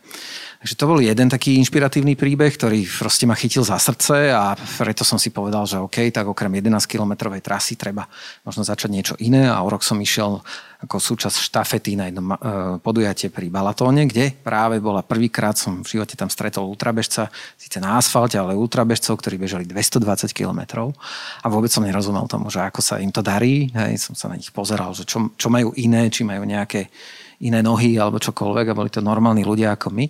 [0.63, 5.03] Takže to bol jeden taký inšpiratívny príbeh, ktorý proste ma chytil za srdce a preto
[5.03, 8.07] som si povedal, že OK, tak okrem 11-kilometrovej trasy treba
[8.47, 10.39] možno začať niečo iné a o rok som išiel
[10.83, 12.37] ako súčasť štafety na jednom e,
[12.83, 17.95] podujatie pri Balatóne, kde práve bola prvýkrát som v živote tam stretol ultrabežca, síce na
[17.95, 20.91] asfalte, ale ultrabežcov, ktorí bežali 220 km
[21.39, 23.71] a vôbec som nerozumel tomu, že ako sa im to darí.
[23.71, 26.91] Hej, som sa na nich pozeral, že čo, čo majú iné, či majú nejaké
[27.39, 30.05] iné nohy alebo čokoľvek a boli to normálni ľudia ako my.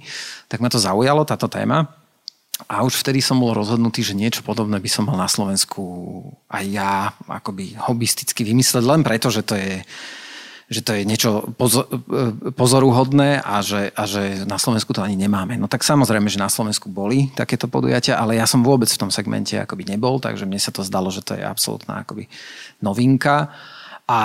[0.49, 1.85] Tak ma to zaujalo, táto téma.
[2.69, 5.81] A už vtedy som bol rozhodnutý, že niečo podobné by som mal na Slovensku
[6.49, 9.81] aj ja akoby hobisticky vymysleť, len preto, že to je
[10.73, 11.53] že to je niečo
[12.57, 15.53] pozoruhodné a že, a že na Slovensku to ani nemáme.
[15.61, 19.13] No tak samozrejme, že na Slovensku boli takéto podujatia, ale ja som vôbec v tom
[19.13, 22.25] segmente akoby nebol, takže mne sa to zdalo, že to je absolútna akoby
[22.81, 23.53] novinka.
[24.09, 24.23] A,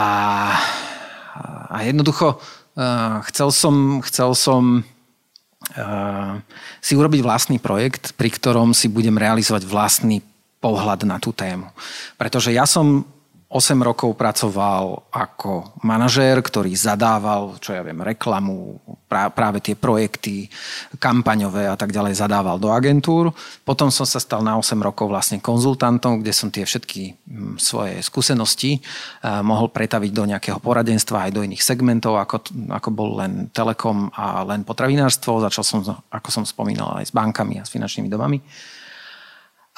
[1.69, 6.33] a jednoducho uh, chcel som, chcel som uh,
[6.81, 10.25] si urobiť vlastný projekt, pri ktorom si budem realizovať vlastný
[10.59, 11.71] pohľad na tú tému.
[12.19, 13.07] Pretože ja som
[13.49, 18.77] 8 rokov pracoval ako manažér, ktorý zadával, čo ja viem, reklamu,
[19.09, 20.53] práve tie projekty
[21.01, 23.33] kampaňové a tak ďalej zadával do agentúr.
[23.65, 28.05] Potom som sa stal na 8 rokov vlastne konzultantom, kde som tie všetky hm, svoje
[28.05, 33.49] skúsenosti eh, mohol pretaviť do nejakého poradenstva aj do iných segmentov, ako, ako bol len
[33.49, 35.41] telekom a len potravinárstvo.
[35.41, 35.81] Začal som,
[36.13, 38.45] ako som spomínal, aj s bankami a s finančnými domami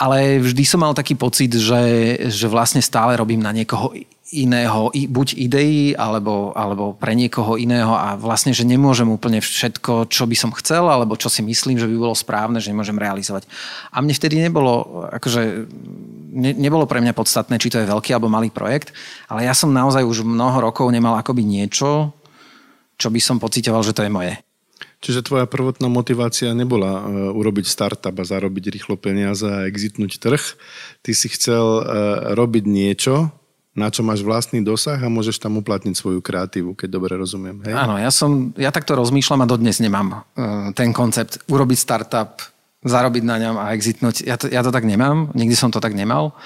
[0.00, 3.92] ale vždy som mal taký pocit, že, že vlastne stále robím na niekoho
[4.32, 10.24] iného, buď ideí, alebo, alebo pre niekoho iného a vlastne, že nemôžem úplne všetko, čo
[10.24, 13.44] by som chcel, alebo čo si myslím, že by bolo správne, že nemôžem realizovať.
[13.90, 15.68] A mne vtedy nebolo, akože,
[16.32, 18.94] ne, nebolo pre mňa podstatné, či to je veľký alebo malý projekt,
[19.26, 22.14] ale ja som naozaj už mnoho rokov nemal akoby niečo,
[22.96, 24.32] čo by som pocitoval, že to je moje.
[25.00, 30.42] Čiže tvoja prvotná motivácia nebola uh, urobiť startup a zarobiť rýchlo peniaze a exitnúť trh.
[31.00, 31.84] Ty si chcel uh,
[32.36, 33.32] robiť niečo,
[33.72, 37.64] na čo máš vlastný dosah a môžeš tam uplatniť svoju kreatívu, keď dobre rozumiem.
[37.64, 37.72] Hej?
[37.72, 42.44] Áno, ja, som, ja takto rozmýšľam a dodnes nemám uh, ten koncept urobiť startup,
[42.84, 44.28] zarobiť na ňom a exitnúť.
[44.28, 46.36] Ja to, ja to tak nemám, nikdy som to tak nemal.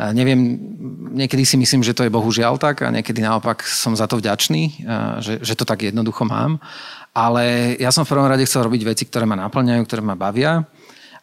[0.00, 0.56] Neviem,
[1.12, 4.88] niekedy si myslím, že to je bohužiaľ tak a niekedy naopak som za to vďačný,
[5.20, 6.56] že, že to tak jednoducho mám.
[7.10, 10.62] Ale ja som v prvom rade chcel robiť veci, ktoré ma naplňajú, ktoré ma bavia.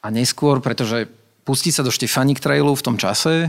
[0.03, 1.07] A neskôr, pretože
[1.47, 3.47] pustiť sa do Štefanik Trailu v tom čase,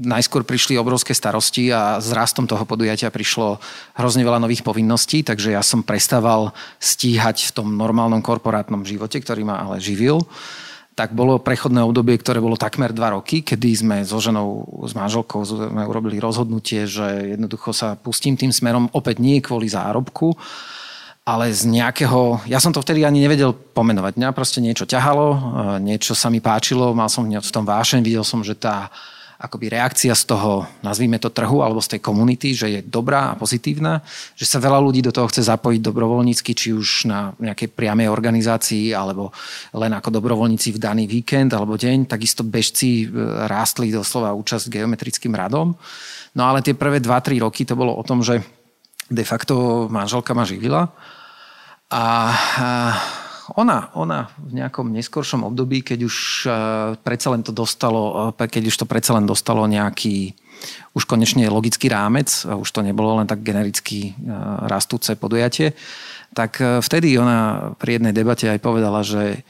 [0.00, 3.58] najskôr prišli obrovské starosti a s rastom toho podujatia prišlo
[3.96, 9.44] hrozne veľa nových povinností, takže ja som prestával stíhať v tom normálnom korporátnom živote, ktorý
[9.44, 10.24] ma ale živil
[11.00, 15.40] tak bolo prechodné obdobie, ktoré bolo takmer dva roky, kedy sme so ženou, s manželkou
[15.48, 20.36] sme urobili rozhodnutie, že jednoducho sa pustím tým smerom opäť nie kvôli zárobku,
[21.30, 24.18] ale z nejakého, ja som to vtedy ani nevedel pomenovať.
[24.18, 25.38] Mňa proste niečo ťahalo, e,
[25.78, 28.90] niečo sa mi páčilo, mal som v tom vášeň, videl som, že tá
[29.40, 33.38] akoby reakcia z toho, nazvíme to trhu alebo z tej komunity, že je dobrá a
[33.38, 34.04] pozitívna,
[34.36, 38.92] že sa veľa ľudí do toho chce zapojiť dobrovoľnícky, či už na nejakej priamej organizácii
[38.92, 39.32] alebo
[39.72, 42.10] len ako dobrovoľníci v daný víkend alebo deň.
[42.10, 43.16] Takisto bežci e,
[43.48, 45.72] rástli doslova účasť geometrickým radom.
[46.36, 48.44] No ale tie prvé 2-3 roky to bolo o tom, že
[49.08, 50.90] de facto manželka ma živila
[51.90, 52.68] a, a
[53.58, 56.52] ona, ona v nejakom neskoršom období, keď už uh,
[57.02, 60.38] predsa len to dostalo, uh, keď už to predsa len dostalo nejaký
[60.92, 64.12] už konečne logický rámec, už to nebolo len tak genericky
[64.68, 65.72] rastúce podujatie,
[66.36, 69.40] tak vtedy ona pri jednej debate aj povedala, že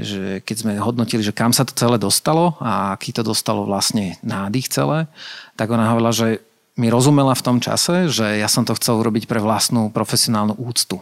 [0.00, 4.16] že keď sme hodnotili, že kam sa to celé dostalo a aký to dostalo vlastne
[4.24, 5.04] nádych celé,
[5.52, 6.40] tak ona hovorila, že
[6.76, 11.00] mi rozumela v tom čase, že ja som to chcel urobiť pre vlastnú profesionálnu úctu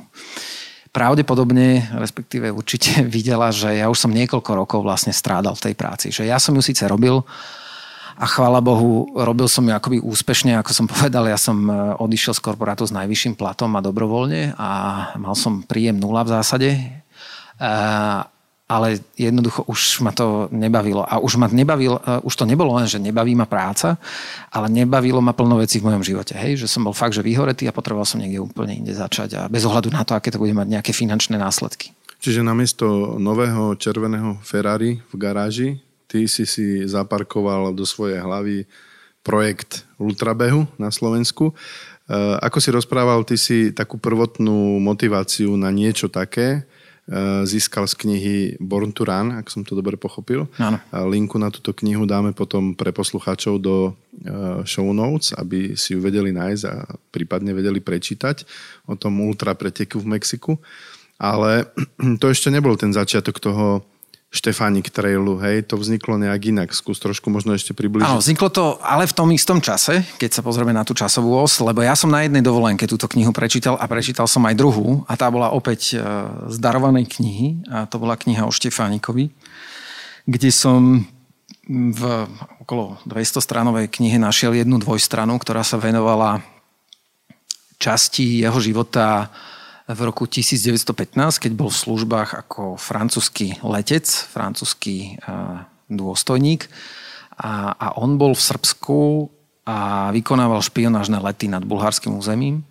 [0.91, 6.07] pravdepodobne, respektíve určite videla, že ja už som niekoľko rokov vlastne strádal v tej práci.
[6.11, 7.23] Že ja som ju síce robil
[8.21, 12.37] a chvála Bohu, robil som ju akoby úspešne, ako som povedal, ja som e, odišiel
[12.37, 14.71] z korporátu s najvyšším platom a dobrovoľne a
[15.17, 16.71] mal som príjem nula v zásade.
[18.71, 21.03] E, ale jednoducho už ma to nebavilo.
[21.03, 23.99] A už ma nebavilo, uh, už to nebolo len, že nebaví ma práca,
[24.55, 26.39] ale nebavilo ma plno veci v mojom živote.
[26.39, 26.63] Hej?
[26.63, 29.67] Že som bol fakt, že vyhoretý a potreboval som niekde úplne inde začať a bez
[29.67, 31.91] ohľadu na to, aké to bude mať nejaké finančné následky.
[32.23, 35.69] Čiže namiesto nového červeného Ferrari v garáži,
[36.07, 38.71] ty si si zaparkoval do svojej hlavy
[39.27, 41.51] projekt ultrabehu na Slovensku.
[42.07, 46.70] Uh, ako si rozprával, ty si takú prvotnú motiváciu na niečo také,
[47.43, 50.47] získal z knihy Born to Run, ak som to dobre pochopil.
[50.63, 50.79] Áno.
[51.11, 53.77] Linku na túto knihu dáme potom pre poslucháčov do
[54.23, 56.75] eh, show notes, aby si ju vedeli nájsť a
[57.11, 58.47] prípadne vedeli prečítať
[58.87, 60.53] o tom ultra preteku v Mexiku.
[61.19, 61.67] Ale
[62.23, 63.83] to ešte nebol ten začiatok toho
[64.31, 66.71] Štefánik trailu, hej, to vzniklo nejak inak.
[66.71, 68.07] Skús trošku možno ešte približiť.
[68.07, 71.59] Áno, vzniklo to ale v tom istom čase, keď sa pozrieme na tú časovú os,
[71.59, 75.19] lebo ja som na jednej dovolenke túto knihu prečítal a prečítal som aj druhú a
[75.19, 76.07] tá bola opäť e,
[76.47, 79.35] z darovanej knihy a to bola kniha o Štefánikovi,
[80.31, 81.03] kde som
[81.71, 82.03] v
[82.63, 86.39] okolo 200 stranovej knihe našiel jednu dvojstranu, ktorá sa venovala
[87.83, 89.27] časti jeho života
[89.91, 96.71] v roku 1915, keď bol v službách ako francúzsky letec, francúzsky eh, dôstojník.
[97.41, 98.99] A, a on bol v Srbsku
[99.65, 102.63] a vykonával špionážne lety nad bulharským územím.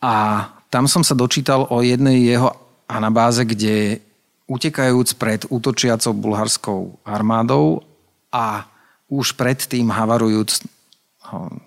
[0.00, 2.56] A tam som sa dočítal o jednej jeho
[2.88, 4.00] anabáze, kde
[4.50, 7.86] utekajúc pred útočiacou bulharskou armádou
[8.34, 8.66] a
[9.06, 10.66] už predtým havarujúc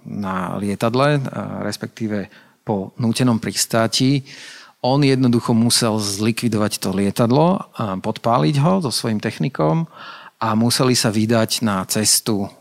[0.03, 1.21] na lietadle, eh,
[1.63, 2.27] respektíve
[2.63, 4.23] po nútenom pristáti,
[4.83, 7.71] on jednoducho musel zlikvidovať to lietadlo,
[8.03, 9.87] podpáliť ho so svojím technikom
[10.43, 12.51] a museli sa vydať na cestu,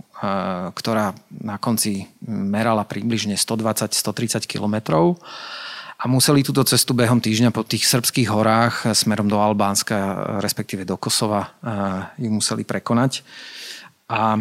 [0.71, 5.19] ktorá na konci merala približne 120-130 kilometrov
[5.99, 9.99] a museli túto cestu behom týždňa po tých srbských horách smerom do Albánska,
[10.39, 11.59] respektíve do Kosova,
[12.23, 13.27] ju museli prekonať.
[14.07, 14.39] A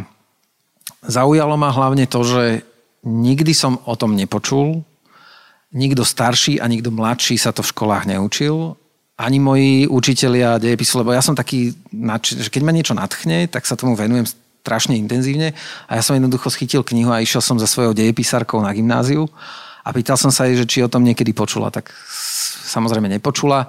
[1.01, 2.61] zaujalo ma hlavne to, že
[3.01, 4.85] nikdy som o tom nepočul,
[5.71, 8.75] nikto starší a nikto mladší sa to v školách neučil.
[9.15, 11.75] Ani moji učitelia dejepisu, lebo ja som taký,
[12.23, 14.25] že keď ma niečo natchne, tak sa tomu venujem
[14.61, 15.57] strašne intenzívne
[15.89, 19.25] a ja som jednoducho schytil knihu a išiel som za svojou dejepisárkou na gymnáziu
[19.81, 21.89] a pýtal som sa jej, že či o tom niekedy počula, tak
[22.69, 23.65] samozrejme nepočula.
[23.65, 23.67] E,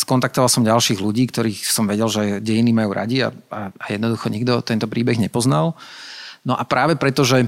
[0.00, 4.32] skontaktoval som ďalších ľudí, ktorých som vedel, že dejiny majú radi a, a, a jednoducho
[4.32, 5.76] nikto tento príbeh nepoznal.
[6.48, 7.46] No a práve preto, že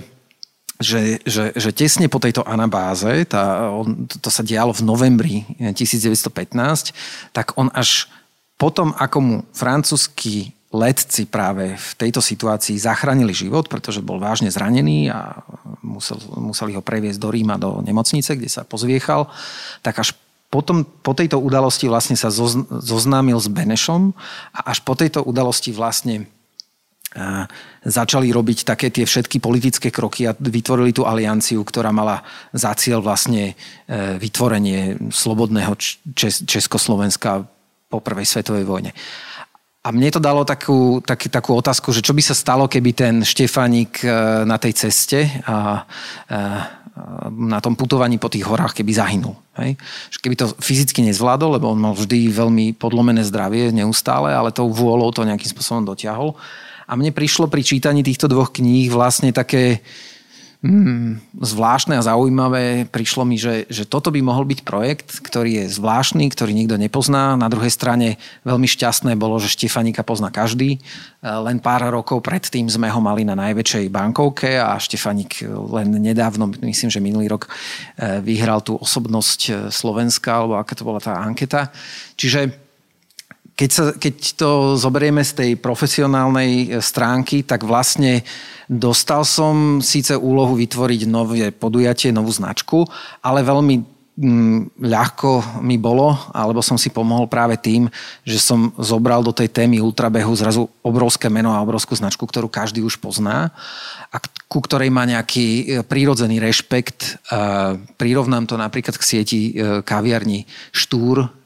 [0.83, 6.91] že, že, že tesne po tejto anabáze, tá, on, to, sa dialo v novembri 1915,
[7.31, 8.11] tak on až
[8.59, 15.07] potom, ako mu francúzskí letci práve v tejto situácii zachránili život, pretože bol vážne zranený
[15.15, 15.39] a
[15.87, 19.31] musel, museli ho previesť do Ríma, do nemocnice, kde sa pozviechal,
[19.87, 20.19] tak až
[20.51, 24.15] potom, po tejto udalosti vlastne sa zoznámil s Benešom
[24.55, 26.31] a až po tejto udalosti vlastne
[27.85, 33.05] začali robiť také tie všetky politické kroky a vytvorili tú alianciu, ktorá mala za cieľ
[33.05, 33.55] vlastne e,
[34.19, 35.79] vytvorenie slobodného
[36.49, 37.47] Československa
[37.87, 38.91] po prvej svetovej vojne.
[39.85, 43.15] A mne to dalo takú, tak, takú otázku, že čo by sa stalo, keby ten
[43.23, 44.09] Štefánik e,
[44.49, 45.85] na tej ceste a,
[46.27, 46.39] a
[47.35, 49.35] na tom putovaní po tých horách, keby zahynul.
[49.59, 49.75] Hej?
[50.23, 55.11] Keby to fyzicky nezvládol, lebo on mal vždy veľmi podlomené zdravie neustále, ale tou vôľou
[55.11, 56.39] to nejakým spôsobom dotiahol.
[56.89, 59.81] A mne prišlo pri čítaní týchto dvoch kníh vlastne také,
[60.65, 62.89] mm, zvláštne a zaujímavé.
[62.89, 67.37] Prišlo mi, že, že toto by mohol byť projekt, ktorý je zvláštny, ktorý nikto nepozná.
[67.37, 68.17] Na druhej strane
[68.49, 70.81] veľmi šťastné bolo, že Štefanika pozná každý.
[71.21, 76.89] Len pár rokov predtým sme ho mali na najväčšej bankovke a Štefanik len nedávno, myslím,
[76.89, 81.69] že minulý rok e, vyhral tú osobnosť e, Slovenska, alebo aká to bola tá anketa.
[82.17, 82.64] Čiže
[83.55, 88.27] keď, sa, keď to zoberieme z tej profesionálnej stránky, tak vlastne
[88.65, 92.89] Dostal som síce úlohu vytvoriť nové podujatie, novú značku,
[93.21, 93.77] ale veľmi
[94.17, 97.93] mm, ľahko mi bolo, alebo som si pomohol práve tým,
[98.25, 102.81] že som zobral do tej témy ultrabehu zrazu obrovské meno a obrovskú značku, ktorú každý
[102.81, 103.53] už pozná
[104.09, 104.17] a
[104.49, 107.21] ku ktorej má nejaký e, prírodzený rešpekt.
[108.01, 111.44] Prirovnám to napríklad k sieti e, kaviarní Štúr,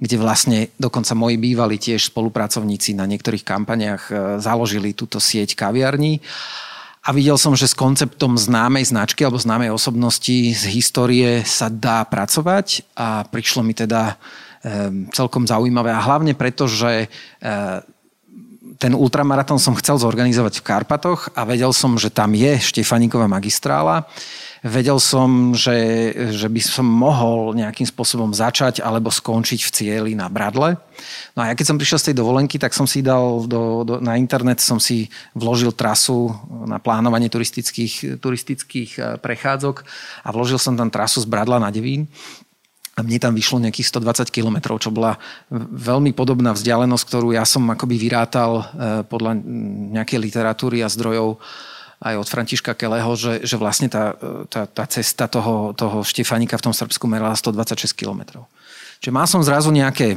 [0.00, 6.24] kde vlastne dokonca moji bývali tiež spolupracovníci na niektorých kampaniach e, založili túto sieť kaviarní.
[7.00, 12.04] A videl som, že s konceptom známej značky alebo známej osobnosti z histórie sa dá
[12.04, 14.20] pracovať a prišlo mi teda
[15.12, 15.88] celkom zaujímavé.
[15.88, 17.08] A hlavne preto, že
[17.40, 17.48] e,
[18.76, 24.04] ten ultramaratón som chcel zorganizovať v Karpatoch a vedel som, že tam je Štefaniková magistrála
[24.60, 30.28] vedel som, že, že by som mohol nejakým spôsobom začať alebo skončiť v cieli na
[30.28, 30.76] Bradle.
[31.32, 33.94] No a ja keď som prišiel z tej dovolenky, tak som si dal do, do,
[34.04, 36.28] na internet, som si vložil trasu
[36.68, 39.76] na plánovanie turistických, turistických eh, prechádzok
[40.24, 42.04] a vložil som tam trasu z Bradla na Devín.
[42.98, 45.16] A mne tam vyšlo nejakých 120 km, čo bola
[45.72, 48.66] veľmi podobná vzdialenosť, ktorú ja som akoby vyrátal eh,
[49.08, 49.40] podľa
[49.96, 51.40] nejakej literatúry a zdrojov
[52.00, 54.16] aj od Františka Keleho, že, že vlastne tá,
[54.48, 58.40] tá, tá cesta toho, toho Štefanika v tom Srbsku merala 126 km.
[59.04, 60.16] Čiže mal som zrazu nejaké,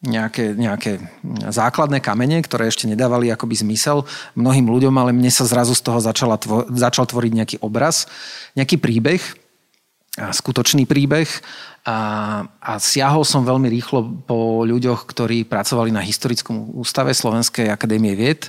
[0.00, 1.04] nejaké, nejaké
[1.52, 4.08] základné kamene, ktoré ešte nedávali akoby zmysel.
[4.32, 6.40] Mnohým ľuďom, ale mne sa zrazu z toho začala
[6.72, 8.08] začal tvoriť nejaký obraz,
[8.56, 9.20] nejaký príbeh,
[10.14, 11.26] a skutočný príbeh.
[11.84, 11.98] A,
[12.62, 18.48] a siahol som veľmi rýchlo po ľuďoch, ktorí pracovali na Historickom ústave Slovenskej akadémie vied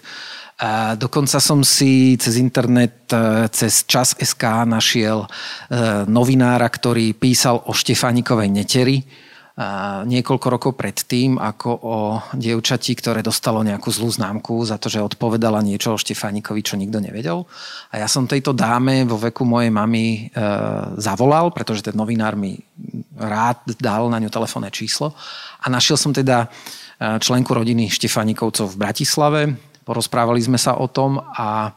[0.96, 5.28] dokonca som si cez internet, e, cez čas SK našiel e,
[6.08, 9.04] novinára, ktorý písal o Štefánikovej neteri,
[9.56, 11.98] a niekoľko rokov predtým, ako o
[12.36, 17.00] dievčati, ktoré dostalo nejakú zlú známku za to, že odpovedala niečo o Štefánikovi, čo nikto
[17.00, 17.48] nevedel.
[17.96, 20.44] A ja som tejto dáme vo veku mojej mamy e,
[21.00, 22.60] zavolal, pretože ten novinár mi
[23.16, 25.16] rád dal na ňu telefónne číslo.
[25.64, 26.52] A našiel som teda
[27.00, 29.42] e, členku rodiny Štefánikovcov v Bratislave,
[29.86, 31.72] porozprávali sme sa o tom a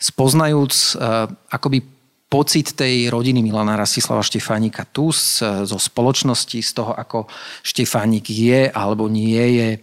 [0.00, 2.00] spoznajúc uh, akoby
[2.30, 7.26] pocit tej rodiny Milana Rastislava Štefánika tu zo spoločnosti, z toho, ako
[7.66, 9.78] Štefánik je alebo nie je e,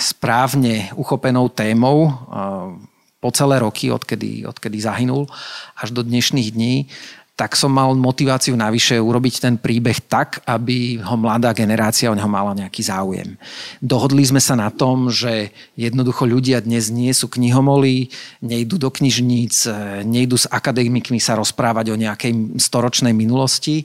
[0.00, 2.12] správne uchopenou témou e,
[3.20, 5.28] po celé roky, odkedy, odkedy zahynul,
[5.76, 6.88] až do dnešných dní,
[7.34, 12.30] tak som mal motiváciu navyše urobiť ten príbeh tak, aby ho mladá generácia o neho
[12.30, 13.34] mala nejaký záujem.
[13.82, 19.66] Dohodli sme sa na tom, že jednoducho ľudia dnes nie sú knihomolí, nejdú do knižníc,
[20.06, 23.82] nejdú s akademikmi sa rozprávať o nejakej storočnej minulosti,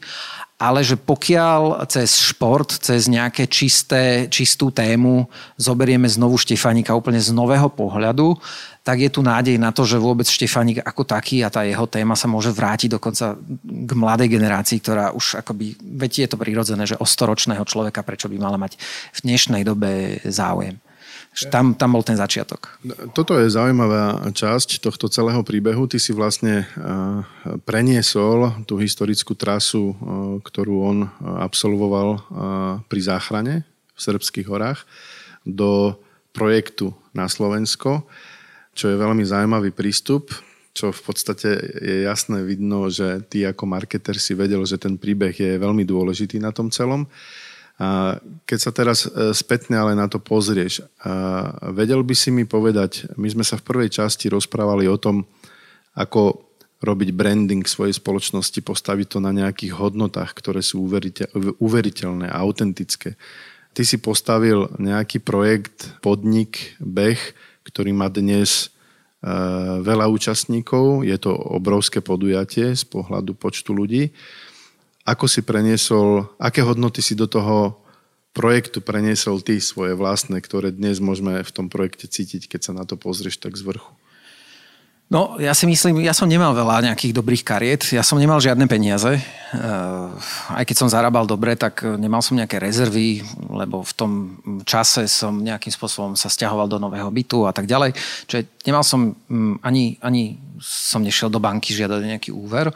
[0.60, 5.26] ale že pokiaľ cez šport, cez nejaké čisté, čistú tému
[5.56, 8.36] zoberieme znovu Štefánika úplne z nového pohľadu,
[8.90, 12.18] tak je tu nádej na to, že vôbec Štefánik ako taký a tá jeho téma
[12.18, 16.98] sa môže vrátiť dokonca k mladej generácii, ktorá už akoby, veď je to prirodzené, že
[16.98, 18.82] o storočného človeka prečo by mala mať
[19.14, 20.82] v dnešnej dobe záujem.
[21.54, 22.82] Tam, tam bol ten začiatok.
[23.14, 25.86] Toto je zaujímavá časť tohto celého príbehu.
[25.86, 26.66] Ty si vlastne
[27.70, 29.94] preniesol tú historickú trasu,
[30.42, 32.26] ktorú on absolvoval
[32.90, 33.62] pri záchrane
[33.94, 34.82] v Srbských horách
[35.46, 35.94] do
[36.34, 38.10] projektu na Slovensko,
[38.80, 40.32] čo je veľmi zaujímavý prístup,
[40.72, 45.36] čo v podstate je jasné vidno, že ty ako marketer si vedel, že ten príbeh
[45.36, 47.04] je veľmi dôležitý na tom celom.
[47.80, 48.16] A
[48.48, 50.84] keď sa teraz e, spätne ale na to pozrieš,
[51.76, 55.28] vedel by si mi povedať, my sme sa v prvej časti rozprávali o tom,
[55.96, 56.48] ako
[56.80, 60.88] robiť branding svojej spoločnosti, postaviť to na nejakých hodnotách, ktoré sú
[61.60, 63.20] uveriteľné a autentické.
[63.76, 67.20] Ty si postavil nejaký projekt, podnik, beh,
[67.70, 68.74] ktorý má dnes
[69.84, 71.04] veľa účastníkov.
[71.04, 74.16] Je to obrovské podujatie z pohľadu počtu ľudí.
[75.04, 77.84] Ako si preniesol, aké hodnoty si do toho
[78.32, 82.88] projektu preniesol ty svoje vlastné, ktoré dnes môžeme v tom projekte cítiť, keď sa na
[82.88, 83.92] to pozrieš tak z vrchu?
[85.10, 88.70] No, ja si myslím, ja som nemal veľa nejakých dobrých kariet, ja som nemal žiadne
[88.70, 89.18] peniaze.
[89.18, 90.08] Eh,
[90.54, 94.12] aj keď som zarábal dobre, tak nemal som nejaké rezervy, lebo v tom
[94.70, 97.98] čase som nejakým spôsobom sa stiahoval do nového bytu a tak ďalej.
[98.30, 102.70] Čiže nemal som mm, ani, ani som nešiel do banky žiadať nejaký úver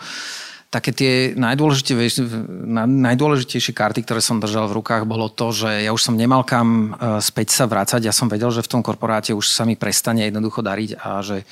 [0.73, 2.25] také tie najdôležitejšie,
[2.73, 6.97] najdôležitejšie karty, ktoré som držal v rukách, bolo to, že ja už som nemal kam
[6.97, 8.01] eh, späť sa vrácať.
[8.01, 11.45] Ja som vedel, že v tom korporáte už sa mi prestane jednoducho dariť a že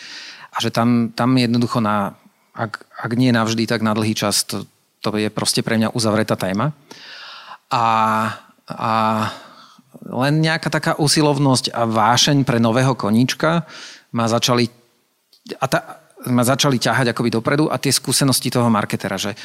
[0.52, 2.16] a že tam, tam jednoducho na,
[2.52, 4.68] ak, ak nie navždy, tak na dlhý čas to,
[5.00, 6.76] to je proste pre mňa uzavretá téma.
[7.72, 7.86] A,
[8.68, 8.92] a
[10.12, 13.64] len nejaká taká usilovnosť a vášeň pre nového koníčka
[14.12, 14.68] ma začali
[15.58, 15.80] a ta,
[16.30, 19.38] ma začali ťahať akoby dopredu a tie skúsenosti toho marketera, že e,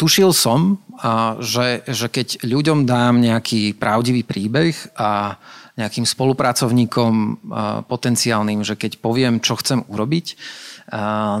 [0.00, 5.36] tušil som, a, že, že keď ľuďom dám nejaký pravdivý príbeh a
[5.80, 7.12] nejakým spolupracovníkom
[7.88, 10.36] potenciálnym, že keď poviem, čo chcem urobiť,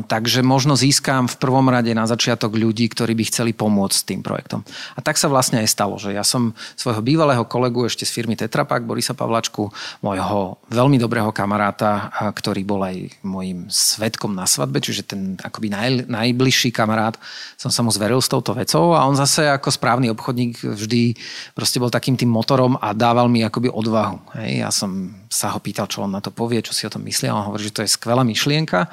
[0.06, 4.22] takže možno získam v prvom rade na začiatok ľudí, ktorí by chceli pomôcť s tým
[4.22, 4.62] projektom.
[4.94, 8.38] A tak sa vlastne aj stalo, že ja som svojho bývalého kolegu ešte z firmy
[8.38, 9.74] Tetrapak, Borisa Pavlačku,
[10.06, 16.06] môjho veľmi dobrého kamaráta, ktorý bol aj môjim svetkom na svadbe, čiže ten akoby naj,
[16.06, 17.18] najbližší kamarát,
[17.58, 21.18] som sa mu zveril s touto vecou a on zase ako správny obchodník vždy
[21.58, 24.38] proste bol takým tým motorom a dával mi akoby odvahu.
[24.38, 27.02] Hej, ja som sa ho pýtal, čo on na to povie, čo si o tom
[27.02, 28.86] myslí a on hovorí, že to je skvelá myšlienka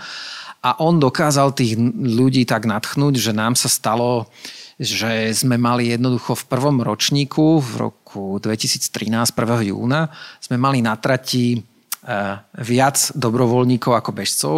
[0.68, 4.28] a on dokázal tých ľudí tak natchnúť, že nám sa stalo,
[4.76, 8.92] že sme mali jednoducho v prvom ročníku, v roku 2013,
[9.32, 9.72] 1.
[9.72, 10.12] júna,
[10.44, 14.58] sme mali na trati eh, viac dobrovoľníkov ako bežcov,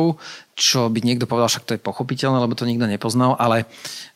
[0.60, 3.64] čo by niekto povedal, však to je pochopiteľné, lebo to nikto nepoznal, ale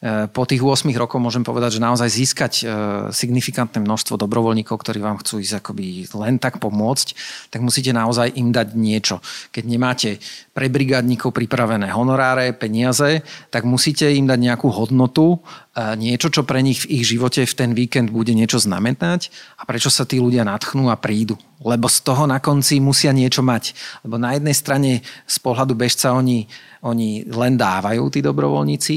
[0.04, 2.64] e, po tých 8 rokoch môžem povedať, že naozaj získať e,
[3.16, 7.08] signifikantné množstvo dobrovoľníkov, ktorí vám chcú ísť akoby len tak pomôcť,
[7.48, 9.24] tak musíte naozaj im dať niečo.
[9.56, 10.10] Keď nemáte
[10.52, 15.40] pre brigádnikov pripravené honoráre, peniaze, tak musíte im dať nejakú hodnotu,
[15.72, 19.64] e, niečo, čo pre nich v ich živote v ten víkend bude niečo znamenať a
[19.64, 21.40] prečo sa tí ľudia natchnú a prídu.
[21.64, 23.72] Lebo z toho na konci musia niečo mať.
[24.04, 24.92] Lebo na jednej strane
[25.24, 26.50] z pohľadu bežca oni oni,
[26.82, 28.96] oni len dávajú, tí dobrovoľníci,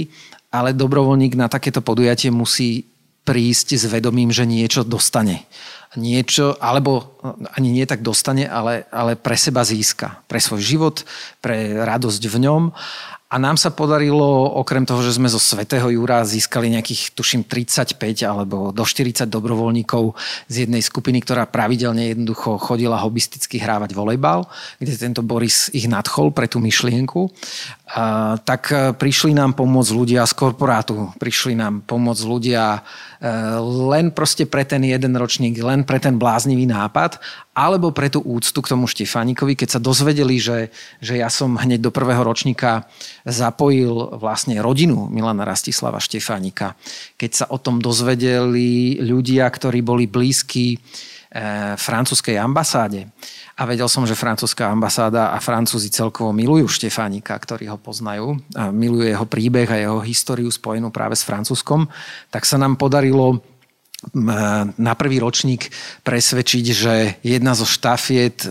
[0.56, 2.88] ale dobrovoľník na takéto podujatie musí
[3.26, 5.44] prísť s vedomím, že niečo dostane.
[5.96, 7.16] Niečo, alebo
[7.56, 10.22] ani nie tak dostane, ale, ale pre seba získa.
[10.28, 10.96] Pre svoj život,
[11.40, 12.62] pre radosť v ňom
[13.26, 14.22] a nám sa podarilo,
[14.62, 20.14] okrem toho, že sme zo Svetého Júra získali nejakých, tuším, 35 alebo do 40 dobrovoľníkov
[20.46, 24.46] z jednej skupiny, ktorá pravidelne jednoducho chodila hobisticky hrávať volejbal,
[24.78, 27.26] kde tento Boris ich nadchol pre tú myšlienku.
[28.46, 32.86] Tak e, prišli nám pomôcť ľudia z korporátu, prišli nám pomôcť ľudia
[33.90, 37.16] len proste pre ten jeden ročník, len pre ten bláznivý nápad
[37.56, 40.68] alebo pre tú úctu k tomu Štefánikovi, keď sa dozvedeli, že,
[41.00, 42.84] že ja som hneď do prvého ročníka
[43.24, 46.76] zapojil vlastne rodinu Milana Rastislava Štefánika.
[47.16, 50.76] Keď sa o tom dozvedeli ľudia, ktorí boli blízki
[51.76, 53.12] francúzskej ambasáde.
[53.56, 58.36] A vedel som, že francúzska ambasáda a Francúzi celkovo milujú Štefánika, ktorí ho poznajú.
[58.52, 61.88] A milujú jeho príbeh a jeho históriu spojenú práve s Francúzskom.
[62.28, 63.40] Tak sa nám podarilo
[64.76, 65.72] na prvý ročník
[66.04, 66.94] presvedčiť, že
[67.24, 68.48] jedna zo štafiet, e,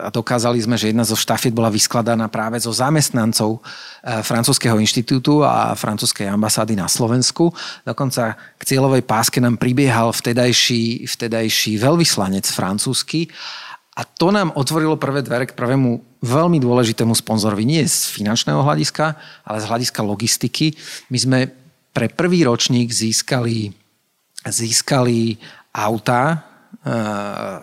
[0.00, 5.42] a dokázali sme, že jedna zo štafiet bola vyskladaná práve zo zamestnancov e, Francúzského inštitútu
[5.42, 7.50] a francúzskej ambasády na Slovensku.
[7.82, 13.26] Dokonca k cieľovej páske nám pribiehal vtedajší, vtedajší veľvyslanec francúzsky
[13.98, 17.66] a to nám otvorilo prvé dvere k prvému veľmi dôležitému sponzorovi.
[17.66, 20.78] Nie z finančného hľadiska, ale z hľadiska logistiky.
[21.10, 21.38] My sme
[21.90, 23.74] pre prvý ročník získali
[24.46, 25.34] získali
[25.74, 26.38] auta, e,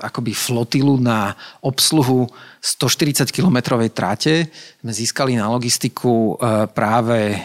[0.04, 1.32] akoby flotilu na
[1.64, 2.28] obsluhu
[2.60, 4.52] 140 kilometrovej trate.
[4.84, 7.38] Sme získali na logistiku e, práve e,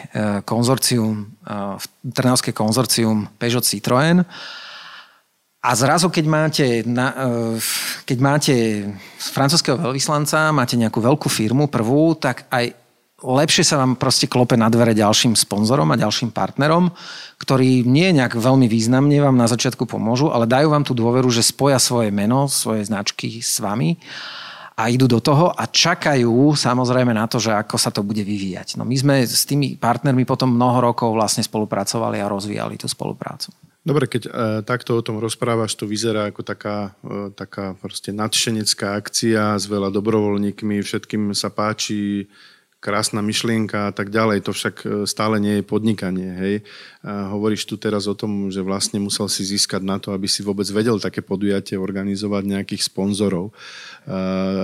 [0.43, 1.31] konzorcium,
[2.01, 4.23] Trnavské konzorcium Peugeot Citroën.
[5.61, 7.13] A zrazu, keď máte, na,
[8.09, 8.55] keď máte
[9.21, 12.80] francúzského veľvyslanca, máte nejakú veľkú firmu, prvú, tak aj
[13.23, 16.93] lepšie sa vám proste klope na dvere ďalším sponzorom a ďalším partnerom,
[17.41, 21.45] ktorí nie nejak veľmi významne vám na začiatku pomôžu, ale dajú vám tú dôveru, že
[21.47, 23.97] spoja svoje meno, svoje značky s vami
[24.81, 28.81] a idú do toho a čakajú samozrejme na to, že ako sa to bude vyvíjať.
[28.81, 33.53] No my sme s tými partnermi potom mnoho rokov vlastne spolupracovali a rozvíjali tú spoluprácu.
[33.81, 38.93] Dobre, keď e, takto o tom rozprávaš, to vyzerá ako taká, e, taká proste nadšenecká
[38.93, 42.29] akcia s veľa dobrovoľníkmi, všetkým sa páči,
[42.81, 46.31] krásna myšlienka a tak ďalej, to však e, stále nie je podnikanie.
[46.33, 46.55] Hej.
[47.05, 50.41] A hovoríš tu teraz o tom, že vlastne musel si získať na to, aby si
[50.41, 53.53] vôbec vedel také podujatie organizovať nejakých sponzorov.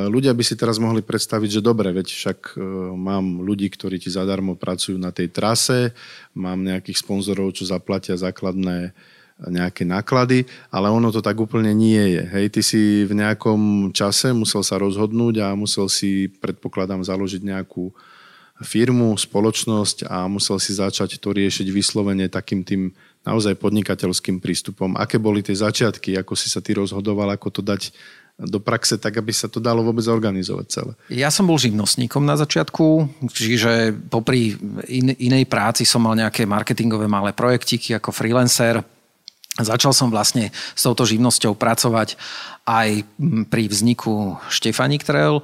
[0.08, 2.60] Ľudia by si teraz mohli predstaviť, že dobre, veď však e,
[2.96, 5.92] mám ľudí, ktorí ti zadarmo pracujú na tej trase,
[6.32, 8.96] mám nejakých sponzorov, čo zaplatia základné
[9.36, 12.22] nejaké náklady, ale ono to tak úplne nie je.
[12.24, 17.92] Hej, ty si v nejakom čase musel sa rozhodnúť a musel si, predpokladám, založiť nejakú
[18.64, 22.96] firmu, spoločnosť a musel si začať to riešiť vyslovene takým tým
[23.28, 24.96] naozaj podnikateľským prístupom.
[24.96, 27.92] Aké boli tie začiatky, ako si sa ty rozhodoval, ako to dať
[28.36, 30.92] do praxe, tak aby sa to dalo vôbec organizovať celé.
[31.08, 34.52] Ja som bol živnostníkom na začiatku, čiže popri
[34.92, 38.84] in, inej práci som mal nejaké marketingové malé projektiky ako freelancer,
[39.56, 42.20] Začal som vlastne s touto živnosťou pracovať
[42.66, 43.08] aj
[43.48, 45.40] pri vzniku Štefanik Trail.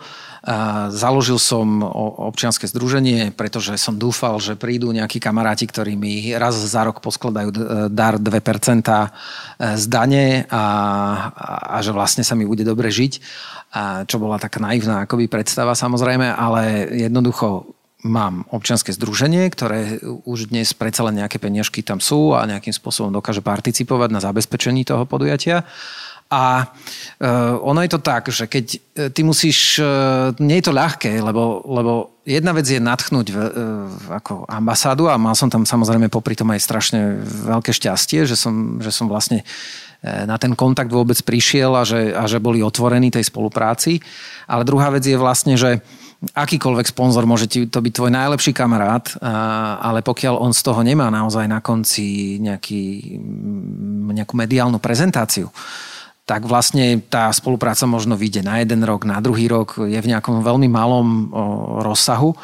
[0.91, 1.81] Založil som
[2.21, 7.51] občianske združenie, pretože som dúfal, že prídu nejakí kamaráti, ktorí mi raz za rok poskladajú
[7.89, 8.85] dar 2%
[9.57, 10.65] z dane a,
[11.73, 13.13] a že vlastne sa mi bude dobre žiť.
[14.05, 17.71] Čo bola taká naivná akoby predstava samozrejme, ale jednoducho
[18.03, 23.15] mám občianske združenie, ktoré už dnes predsa len nejaké peniažky tam sú a nejakým spôsobom
[23.15, 25.63] dokáže participovať na zabezpečení toho podujatia.
[26.33, 28.79] A uh, ono je to tak, že keď e,
[29.13, 31.93] ty musíš, uh, nie je to ľahké, lebo, lebo
[32.25, 33.37] jedna vec je natchnúť uh,
[34.17, 38.81] ako ambasádu a mal som tam samozrejme popri tom aj strašne veľké šťastie, že som,
[38.81, 39.45] že som vlastne
[40.03, 44.03] na ten kontakt vôbec prišiel a že, a že boli otvorení tej spolupráci.
[44.51, 45.79] Ale druhá vec je vlastne, že
[46.35, 49.07] akýkoľvek sponzor môže ti to byť tvoj najlepší kamarát,
[49.79, 53.15] ale pokiaľ on z toho nemá naozaj na konci nejaký,
[54.11, 55.51] nejakú mediálnu prezentáciu,
[56.23, 60.47] tak vlastne tá spolupráca možno vyjde na jeden rok, na druhý rok, je v nejakom
[60.47, 61.35] veľmi malom
[61.83, 62.39] rozsahu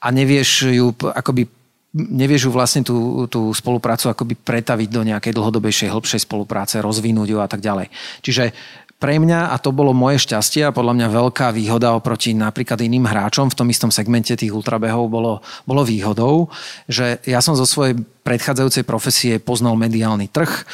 [0.00, 1.48] a nevieš ju akoby
[1.94, 7.38] nevieš ju vlastne tú, tú spoluprácu akoby pretaviť do nejakej dlhodobejšej, hĺbšej spolupráce, rozvinúť ju
[7.38, 7.86] a tak ďalej.
[8.18, 8.50] Čiže
[8.98, 13.06] pre mňa, a to bolo moje šťastie a podľa mňa veľká výhoda oproti napríklad iným
[13.06, 16.50] hráčom v tom istom segmente tých ultrabehov bolo, bolo výhodou,
[16.90, 17.94] že ja som zo svojej
[18.24, 20.64] predchádzajúcej profesie poznal mediálny trh, eh,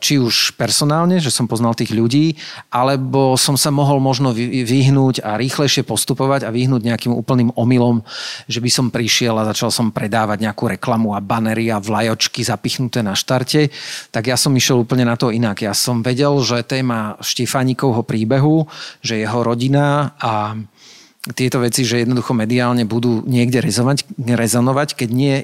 [0.00, 2.40] či už personálne, že som poznal tých ľudí,
[2.72, 8.00] alebo som sa mohol možno vyhnúť a rýchlejšie postupovať a vyhnúť nejakým úplným omylom,
[8.48, 13.04] že by som prišiel a začal som predávať nejakú reklamu a banery a vlajočky zapichnuté
[13.04, 13.68] na štarte,
[14.08, 15.60] tak ja som išiel úplne na to inak.
[15.60, 18.64] Ja som vedel, že téma Štefánikovho príbehu,
[19.04, 20.56] že jeho rodina a
[21.36, 25.36] tieto veci, že jednoducho mediálne budú niekde rezonovať, rezonovať keď nie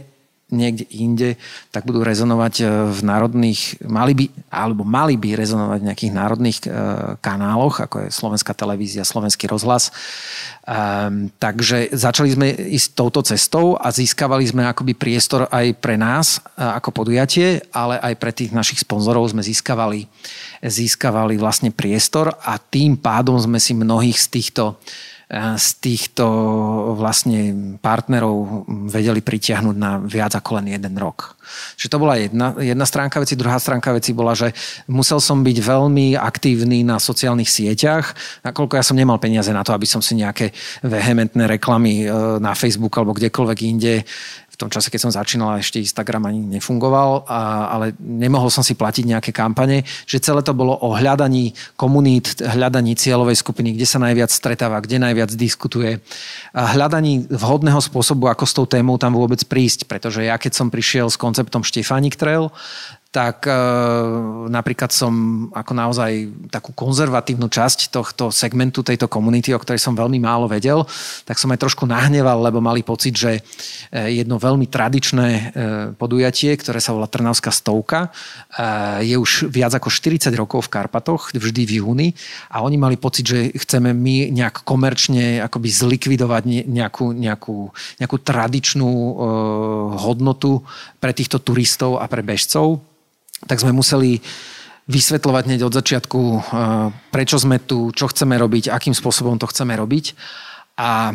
[0.46, 1.34] niekde inde,
[1.74, 6.58] tak budú rezonovať e, v národných, mali by, alebo mali by rezonovať v nejakých národných
[6.62, 6.66] e,
[7.18, 9.90] kanáloch, ako je Slovenská televízia, Slovenský rozhlas.
[10.66, 16.38] Um, takže začali sme ísť touto cestou a získavali sme akoby priestor aj pre nás
[16.38, 20.06] e, ako podujatie, ale aj pre tých našich sponzorov sme získavali,
[20.62, 24.78] získavali vlastne priestor a tým pádom sme si mnohých z týchto
[25.34, 26.22] z týchto
[26.94, 31.34] vlastne partnerov vedeli pritiahnuť na viac ako len jeden rok.
[31.74, 33.34] Čiže to bola jedna, jedna stránka veci.
[33.34, 34.54] Druhá stránka veci bola, že
[34.86, 38.14] musel som byť veľmi aktívny na sociálnych sieťach,
[38.46, 40.54] nakoľko ja som nemal peniaze na to, aby som si nejaké
[40.86, 44.06] vehementné reklamy e, na Facebook alebo kdekoľvek inde
[44.56, 48.72] v tom čase, keď som začínal, ešte Instagram ani nefungoval, a, ale nemohol som si
[48.72, 54.00] platiť nejaké kampane, že celé to bolo o hľadaní komunít, hľadaní cieľovej skupiny, kde sa
[54.00, 56.00] najviac stretáva, kde najviac diskutuje,
[56.56, 60.72] a hľadaní vhodného spôsobu, ako s tou témou tam vôbec prísť, pretože ja keď som
[60.72, 62.48] prišiel s konceptom Štefánik Trail,
[63.14, 63.54] tak e,
[64.52, 66.12] napríklad som ako naozaj
[66.52, 70.84] takú konzervatívnu časť tohto segmentu, tejto komunity, o ktorej som veľmi málo vedel,
[71.24, 73.40] tak som aj trošku nahneval, lebo mali pocit, že
[73.88, 75.42] e, jedno veľmi tradičné e,
[75.96, 78.12] podujatie, ktoré sa volá Trnavská stovka,
[78.52, 82.08] e, je už viac ako 40 rokov v Karpatoch, vždy v júni
[82.52, 88.90] a oni mali pocit, že chceme my nejak komerčne akoby zlikvidovať nejakú, nejakú, nejakú tradičnú
[88.92, 89.12] e,
[90.04, 90.60] hodnotu
[91.00, 92.84] pre týchto turistov a pre bežcov
[93.44, 94.24] tak sme museli
[94.86, 96.40] vysvetľovať hneď od začiatku, eh,
[97.12, 100.16] prečo sme tu, čo chceme robiť, akým spôsobom to chceme robiť.
[100.80, 101.12] A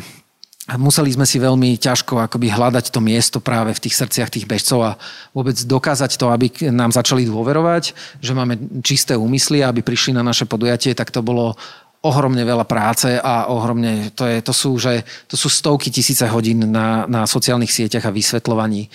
[0.78, 4.80] museli sme si veľmi ťažko akoby hľadať to miesto práve v tých srdciach tých bežcov
[4.86, 4.92] a
[5.34, 10.22] vôbec dokázať to, aby nám začali dôverovať, že máme čisté úmysly a aby prišli na
[10.22, 11.58] naše podujatie, tak to bolo
[12.02, 16.66] ohromne veľa práce a ohromne, to, je, to, sú, že, to sú stovky tisíce hodín
[16.74, 18.90] na, na sociálnych sieťach a vysvetľovaní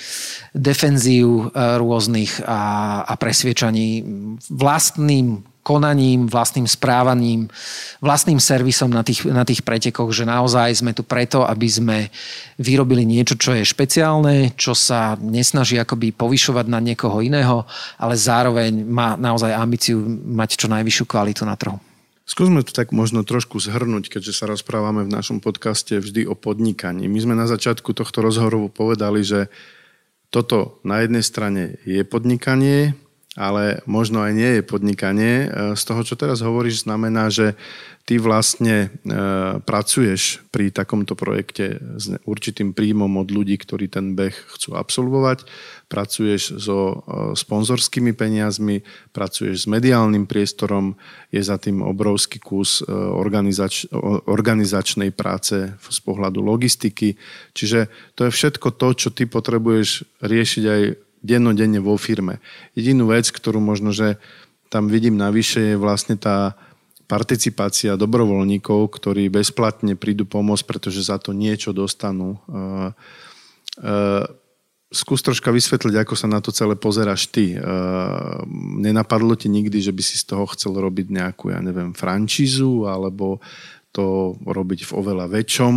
[0.50, 1.44] defenzív e,
[1.78, 4.02] rôznych a, a presviečaní
[4.50, 7.50] vlastným konaním, vlastným správaním,
[7.98, 11.98] vlastným servisom na tých, na tých pretekoch, že naozaj sme tu preto, aby sme
[12.54, 17.66] vyrobili niečo, čo je špeciálne, čo sa nesnaží akoby povyšovať na niekoho iného,
[17.98, 21.82] ale zároveň má naozaj ambíciu mať čo najvyššiu kvalitu na trhu.
[22.26, 27.06] Skúsme to tak možno trošku zhrnúť, keďže sa rozprávame v našom podcaste vždy o podnikaní.
[27.06, 29.46] My sme na začiatku tohto rozhovoru povedali, že
[30.34, 32.98] toto na jednej strane je podnikanie,
[33.36, 35.34] ale možno aj nie je podnikanie.
[35.44, 37.52] E, z toho, čo teraz hovoríš, znamená, že
[38.08, 39.12] ty vlastne e,
[39.60, 45.44] pracuješ pri takomto projekte s určitým príjmom od ľudí, ktorí ten beh chcú absolvovať,
[45.92, 46.96] pracuješ so e,
[47.36, 48.80] sponzorskými peniazmi,
[49.12, 50.96] pracuješ s mediálnym priestorom,
[51.28, 53.84] je za tým obrovský kus organizač,
[54.24, 57.20] organizačnej práce z pohľadu logistiky.
[57.52, 60.82] Čiže to je všetko to, čo ty potrebuješ riešiť aj
[61.26, 62.38] dennodenne vo firme.
[62.78, 64.22] Jedinú vec, ktorú možno, že
[64.70, 66.54] tam vidím navyše, je vlastne tá
[67.06, 72.38] participácia dobrovoľníkov, ktorí bezplatne prídu pomôcť, pretože za to niečo dostanú.
[72.50, 72.90] Uh,
[74.90, 77.54] skús troška vysvetliť, ako sa na to celé pozeráš ty.
[77.54, 78.42] Uh,
[78.82, 83.38] nenapadlo ti nikdy, že by si z toho chcel robiť nejakú, ja neviem, francízu, alebo
[83.94, 85.74] to robiť v oveľa väčšom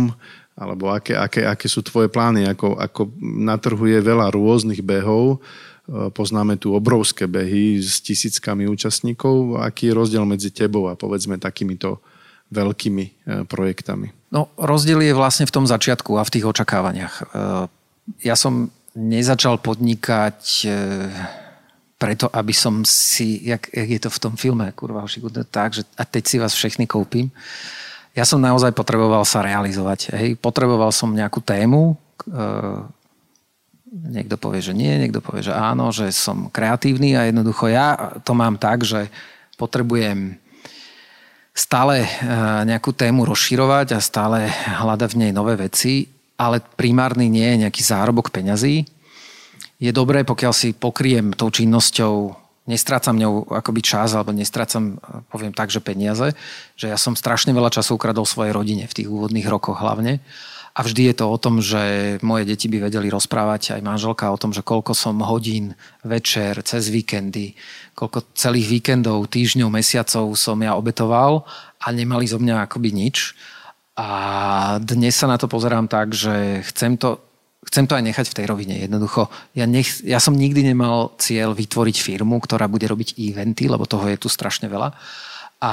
[0.60, 5.40] alebo aké, aké, aké sú tvoje plány, ako, ako na trhu je veľa rôznych behov,
[5.88, 11.40] e, poznáme tu obrovské behy s tisíckami účastníkov, aký je rozdiel medzi tebou a povedzme
[11.40, 12.04] takýmito
[12.52, 13.10] veľkými e,
[13.48, 14.12] projektami?
[14.28, 17.14] No, rozdiel je vlastne v tom začiatku a v tých očakávaniach.
[17.16, 17.24] E,
[18.28, 20.66] ja som nezačal podnikať
[21.94, 25.06] preto, aby som si, jak, jak je to v tom filme, kurva,
[25.46, 27.30] tak, že a teď si vás všechny koupím
[28.14, 30.10] ja som naozaj potreboval sa realizovať.
[30.14, 30.28] Hej.
[30.42, 31.94] Potreboval som nejakú tému,
[32.26, 32.34] e,
[33.90, 38.34] niekto povie, že nie, niekto povie, že áno, že som kreatívny a jednoducho ja to
[38.34, 39.10] mám tak, že
[39.54, 40.38] potrebujem
[41.54, 42.08] stále e,
[42.66, 47.82] nejakú tému rozširovať a stále hľadať v nej nové veci, ale primárny nie je nejaký
[47.84, 48.88] zárobok peňazí.
[49.80, 52.39] Je dobré, pokiaľ si pokriem tou činnosťou
[52.70, 55.02] nestrácam ňou akoby čas, alebo nestrácam,
[55.34, 56.38] poviem tak, že peniaze,
[56.78, 60.22] že ja som strašne veľa času ukradol svojej rodine v tých úvodných rokoch hlavne.
[60.70, 64.38] A vždy je to o tom, že moje deti by vedeli rozprávať aj manželka o
[64.38, 65.74] tom, že koľko som hodín,
[66.06, 67.58] večer, cez víkendy,
[67.98, 71.42] koľko celých víkendov, týždňov, mesiacov som ja obetoval
[71.82, 73.34] a nemali zo mňa akoby nič.
[73.98, 77.18] A dnes sa na to pozerám tak, že chcem to
[77.66, 78.74] chcem to aj nechať v tej rovine.
[78.80, 83.84] Jednoducho, ja, nech, ja som nikdy nemal cieľ vytvoriť firmu, ktorá bude robiť eventy, lebo
[83.84, 84.96] toho je tu strašne veľa
[85.60, 85.72] a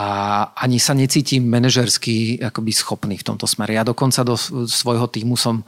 [0.52, 3.72] ani sa necítim manažersky akoby schopný v tomto smere.
[3.72, 4.36] Ja dokonca do
[4.68, 5.66] svojho týmu som e,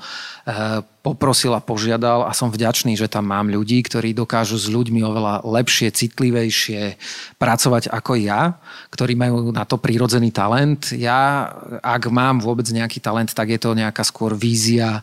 [1.00, 5.48] poprosil a požiadal a som vďačný, že tam mám ľudí, ktorí dokážu s ľuďmi oveľa
[5.48, 7.00] lepšie, citlivejšie
[7.40, 8.60] pracovať ako ja,
[8.92, 10.92] ktorí majú na to prírodzený talent.
[10.92, 15.02] Ja, ak mám vôbec nejaký talent, tak je to nejaká skôr vízia,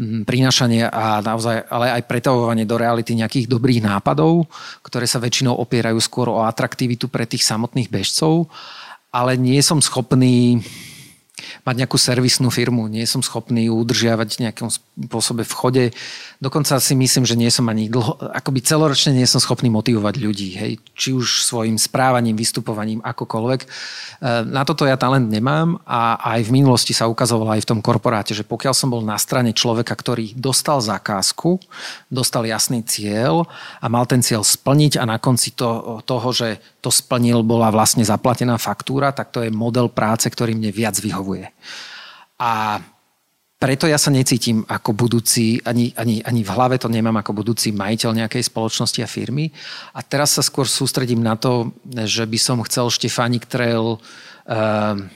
[0.00, 4.50] prinašanie a naozaj, ale aj pretavovanie do reality nejakých dobrých nápadov,
[4.82, 8.50] ktoré sa väčšinou opierajú skôr o atraktivitu pre tých samotných bežcov
[9.14, 10.58] ale nie som schopný
[11.62, 15.84] mať nejakú servisnú firmu, nie som schopný ju udržiavať v nejakom spôsobe v chode.
[16.38, 20.48] Dokonca si myslím, že nie som ani dlho, akoby celoročne nie som schopný motivovať ľudí,
[20.54, 23.60] hej, či už svojim správaním, vystupovaním, akokoľvek.
[23.64, 23.66] E,
[24.46, 28.36] na toto ja talent nemám a aj v minulosti sa ukazovalo aj v tom korporáte,
[28.36, 31.58] že pokiaľ som bol na strane človeka, ktorý dostal zákazku,
[32.12, 33.50] dostal jasný cieľ
[33.82, 38.06] a mal ten cieľ splniť a na konci to, toho, že to splnil, bola vlastne
[38.06, 41.33] zaplatená faktúra, tak to je model práce, ktorý mne viac vyhovuje.
[42.38, 42.78] A
[43.64, 47.72] preto ja sa necítim ako budúci, ani, ani, ani v hlave to nemám ako budúci
[47.72, 49.48] majiteľ nejakej spoločnosti a firmy.
[49.96, 51.72] A teraz sa skôr sústredím na to,
[52.04, 53.98] že by som chcel Štefánik Trail uh,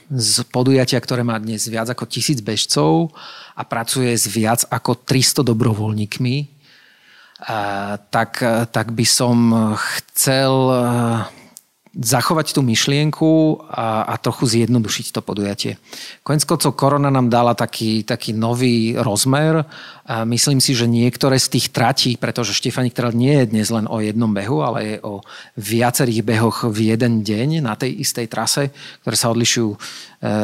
[0.09, 3.13] z podujatia, ktoré má dnes viac ako tisíc bežcov
[3.53, 8.41] a pracuje s viac ako 300 dobrovoľníkmi, uh, tak,
[8.73, 9.37] tak by som
[9.77, 10.53] chcel
[11.97, 13.31] zachovať tú myšlienku
[13.73, 15.81] a, a trochu zjednodušiť to podujatie.
[16.21, 19.65] Konec koncov korona nám dala taký, taký nový rozmer
[20.05, 23.89] a myslím si, že niektoré z tých tratí, pretože Štefani Trail nie je dnes len
[23.89, 25.25] o jednom behu, ale je o
[25.57, 28.69] viacerých behoch v jeden deň na tej istej trase,
[29.05, 29.79] ktoré sa odlišujú e,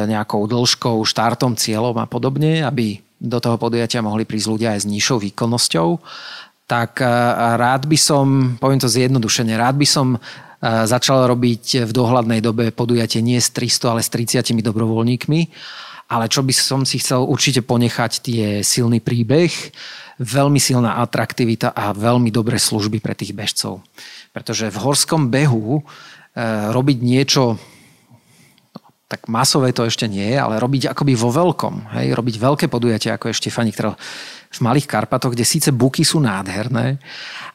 [0.09, 4.89] nejakou dĺžkou, štartom, cieľom a podobne, aby do toho podujatia mohli prísť ľudia aj s
[4.91, 5.89] nižšou výkonnosťou
[6.65, 7.05] tak e,
[7.61, 10.17] rád by som, poviem to zjednodušene, rád by som
[10.65, 15.41] začal robiť v dohľadnej dobe podujatie nie s 300, ale s 30 dobrovoľníkmi.
[16.05, 19.49] Ale čo by som si chcel určite ponechať, je silný príbeh,
[20.21, 23.81] veľmi silná atraktivita a veľmi dobré služby pre tých bežcov.
[24.29, 25.83] Pretože v horskom behu e,
[26.69, 27.57] robiť niečo
[29.05, 31.93] tak masové to ešte nie je, ale robiť akoby vo veľkom.
[31.93, 32.17] Hej?
[32.17, 33.93] Robiť veľké podujatia, ako je Štefani, ktoré
[34.55, 36.97] v malých Karpatoch, kde síce buky sú nádherné,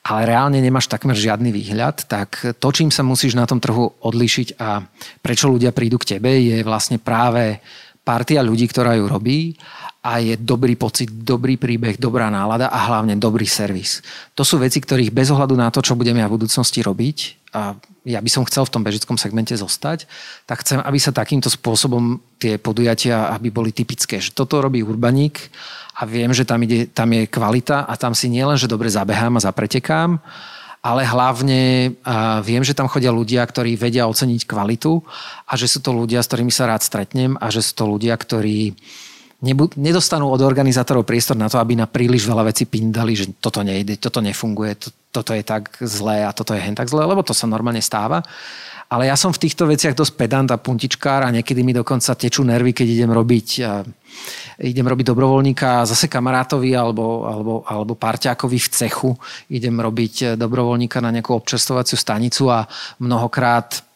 [0.05, 4.61] ale reálne nemáš takmer žiadny výhľad, tak to, čím sa musíš na tom trhu odlišiť
[4.61, 4.85] a
[5.25, 7.59] prečo ľudia prídu k tebe, je vlastne práve
[8.05, 9.57] partia ľudí, ktorá ju robí
[10.05, 14.05] a je dobrý pocit, dobrý príbeh, dobrá nálada a hlavne dobrý servis.
[14.37, 17.75] To sú veci, ktorých bez ohľadu na to, čo budeme ja v budúcnosti robiť, a
[18.07, 20.07] ja by som chcel v tom bežickom segmente zostať,
[20.47, 24.23] tak chcem, aby sa takýmto spôsobom tie podujatia aby boli typické.
[24.23, 25.51] Že toto robí urbaník
[25.99, 29.37] a viem, že tam, ide, tam je kvalita a tam si nielen, že dobre zabehám
[29.37, 30.17] a zapretekám,
[30.81, 31.93] ale hlavne
[32.41, 35.05] viem, že tam chodia ľudia, ktorí vedia oceniť kvalitu
[35.45, 38.17] a že sú to ľudia, s ktorými sa rád stretnem a že sú to ľudia,
[38.17, 38.73] ktorí
[39.77, 43.97] nedostanú od organizátorov priestor na to, aby na príliš veľa vecí pindali, že toto nejde,
[43.97, 47.35] toto nefunguje, to, toto je tak zlé a toto je hen tak zlé, lebo to
[47.35, 48.23] sa normálne stáva.
[48.91, 52.43] Ale ja som v týchto veciach dosť pedant a puntičkár a niekedy mi dokonca tečú
[52.43, 53.49] nervy, keď idem robiť,
[54.67, 59.11] idem robiť dobrovoľníka zase kamarátovi alebo, alebo, alebo parťákovi v cechu.
[59.47, 62.67] Idem robiť dobrovoľníka na nejakú občerstvovaciu stanicu a
[62.99, 63.90] mnohokrát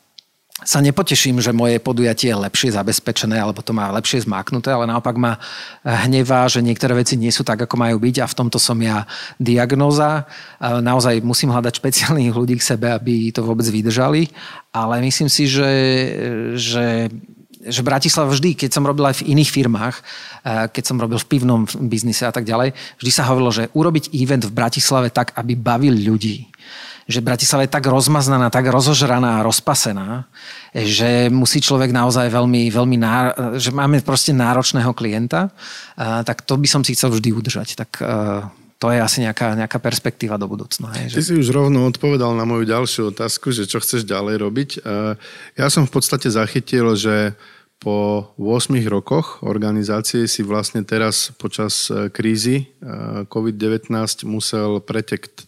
[0.65, 5.15] sa nepoteším, že moje podujatie je lepšie zabezpečené alebo to má lepšie zmáknuté, ale naopak
[5.15, 5.37] ma
[5.85, 9.05] hnevá, že niektoré veci nie sú tak, ako majú byť a v tomto som ja
[9.37, 10.25] diagnóza.
[10.61, 14.33] Naozaj musím hľadať špeciálnych ľudí k sebe, aby to vôbec vydržali,
[14.73, 15.71] ale myslím si, že,
[16.57, 17.13] že
[17.65, 19.97] že Bratislava vždy, keď som robil aj v iných firmách,
[20.45, 24.45] keď som robil v pivnom biznise a tak ďalej, vždy sa hovorilo, že urobiť event
[24.45, 26.45] v Bratislave tak, aby bavil ľudí
[27.05, 30.25] že Bratislava je tak rozmaznaná, tak rozožraná a rozpasená,
[30.73, 33.61] že musí človek naozaj veľmi, veľmi náro...
[33.61, 35.53] že máme proste náročného klienta,
[35.99, 37.77] tak to by som si chcel vždy udržať.
[37.77, 37.91] Tak
[38.81, 40.93] to je asi nejaká, nejaká perspektíva do budúcna.
[41.09, 41.17] Že...
[41.17, 44.71] Ty si už rovno odpovedal na moju ďalšiu otázku, že čo chceš ďalej robiť.
[45.57, 47.37] Ja som v podstate zachytil, že
[47.85, 52.73] po 8 rokoch organizácie si vlastne teraz počas krízy
[53.29, 53.93] COVID-19
[54.25, 55.45] musel pretekt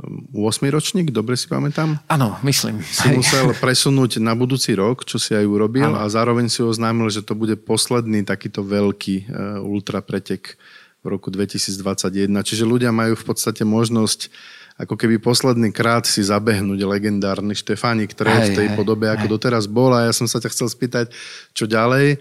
[0.00, 0.64] 8.
[0.72, 2.00] ročník, dobre si pamätám?
[2.08, 2.80] Áno, myslím.
[2.80, 6.00] Si musel presunúť na budúci rok, čo si aj urobil ano.
[6.00, 10.56] a zároveň si oznámil, že to bude posledný takýto veľký uh, ultra pretek
[11.00, 12.28] v roku 2021.
[12.44, 14.32] Čiže ľudia majú v podstate možnosť
[14.80, 19.32] ako keby posledný krát si zabehnúť legendárny Štefánik Trail v tej hej, podobe, ako hej.
[19.36, 21.12] doteraz bol a ja som sa ťa chcel spýtať,
[21.52, 22.16] čo ďalej.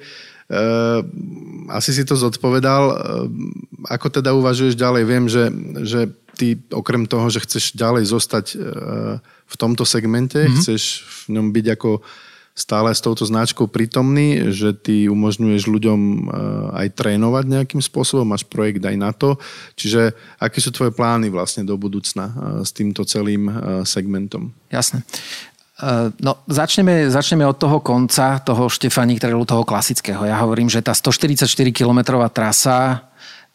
[0.50, 1.06] Uh,
[1.72, 2.84] asi si to zodpovedal.
[2.92, 2.96] Uh,
[3.88, 5.04] ako teda uvažuješ ďalej?
[5.08, 5.46] Viem, že,
[5.88, 6.00] že
[6.40, 8.58] ty okrem toho, že chceš ďalej zostať e,
[9.44, 10.56] v tomto segmente, mm-hmm.
[10.56, 12.00] chceš v ňom byť ako
[12.56, 16.20] stále s touto značkou prítomný, že ty umožňuješ ľuďom e,
[16.80, 19.36] aj trénovať nejakým spôsobom, máš projekt aj na to.
[19.76, 22.34] Čiže aké sú tvoje plány vlastne do budúcna e,
[22.64, 23.52] s týmto celým
[23.84, 24.56] segmentom?
[24.72, 25.04] Jasne.
[26.20, 30.28] No, začneme, začneme od toho konca, toho Štefani, ktorého toho klasického.
[30.28, 33.09] Ja hovorím, že tá 144 km trasa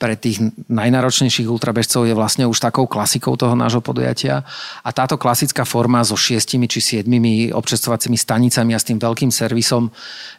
[0.05, 0.37] pre tých
[0.69, 4.45] najnáročnejších ultrabežcov je vlastne už takou klasikou toho nášho podujatia.
[4.85, 9.89] A táto klasická forma so šiestimi či siedmimi občestovacími stanicami a s tým veľkým servisom,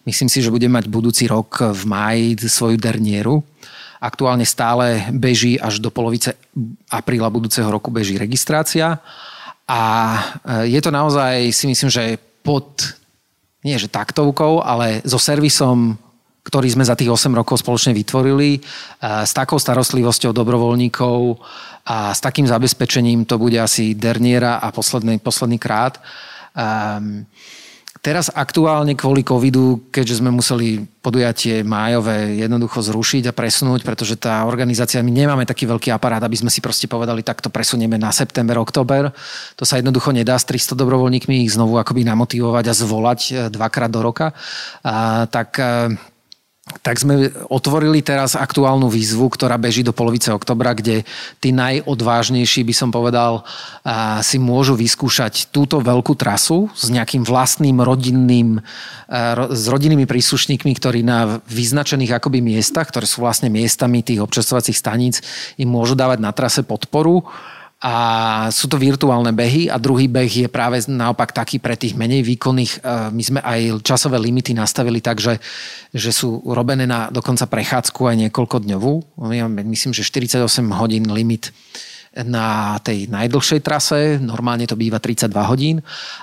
[0.06, 3.42] myslím si, že bude mať budúci rok v máji svoju dernieru.
[3.98, 6.38] Aktuálne stále beží až do polovice
[6.94, 9.02] apríla budúceho roku beží registrácia.
[9.66, 9.82] A
[10.62, 12.86] e, je to naozaj, si myslím, že pod
[13.66, 15.98] nie že taktovkou, ale so servisom
[16.46, 18.62] ktorý sme za tých 8 rokov spoločne vytvorili,
[19.02, 21.42] s takou starostlivosťou dobrovoľníkov
[21.90, 25.98] a s takým zabezpečením to bude asi derniera a posledný, posledný krát.
[26.54, 27.26] Um,
[28.06, 34.46] teraz aktuálne kvôli covidu, keďže sme museli podujatie májové jednoducho zrušiť a presunúť, pretože tá
[34.46, 38.14] organizácia, my nemáme taký veľký aparát, aby sme si proste povedali, tak to presunieme na
[38.14, 39.10] september, október.
[39.58, 43.90] To sa jednoducho nedá s 300 dobrovoľníkmi ich znovu akoby namotivovať a zvolať e, dvakrát
[43.90, 44.38] do roka.
[44.86, 45.98] A, tak e,
[46.66, 51.06] tak sme otvorili teraz aktuálnu výzvu, ktorá beží do polovice oktobra, kde
[51.38, 53.46] tí najodvážnejší, by som povedal,
[54.26, 58.66] si môžu vyskúšať túto veľkú trasu s nejakým vlastným rodinným,
[59.54, 65.22] s rodinnými príslušníkmi, ktorí na vyznačených akoby miestach, ktoré sú vlastne miestami tých občerstvovacích staníc,
[65.62, 67.30] im môžu dávať na trase podporu
[67.86, 67.94] a
[68.50, 72.82] sú to virtuálne behy a druhý beh je práve naopak taký pre tých menej výkonných.
[72.82, 75.38] E, my sme aj časové limity nastavili tak, že,
[75.94, 78.94] že sú robené na dokonca prechádzku aj niekoľko dňovú.
[79.70, 80.42] Myslím, že 48
[80.74, 81.54] hodín limit
[82.24, 85.78] na tej najdlhšej trase, normálne to býva 32 hodín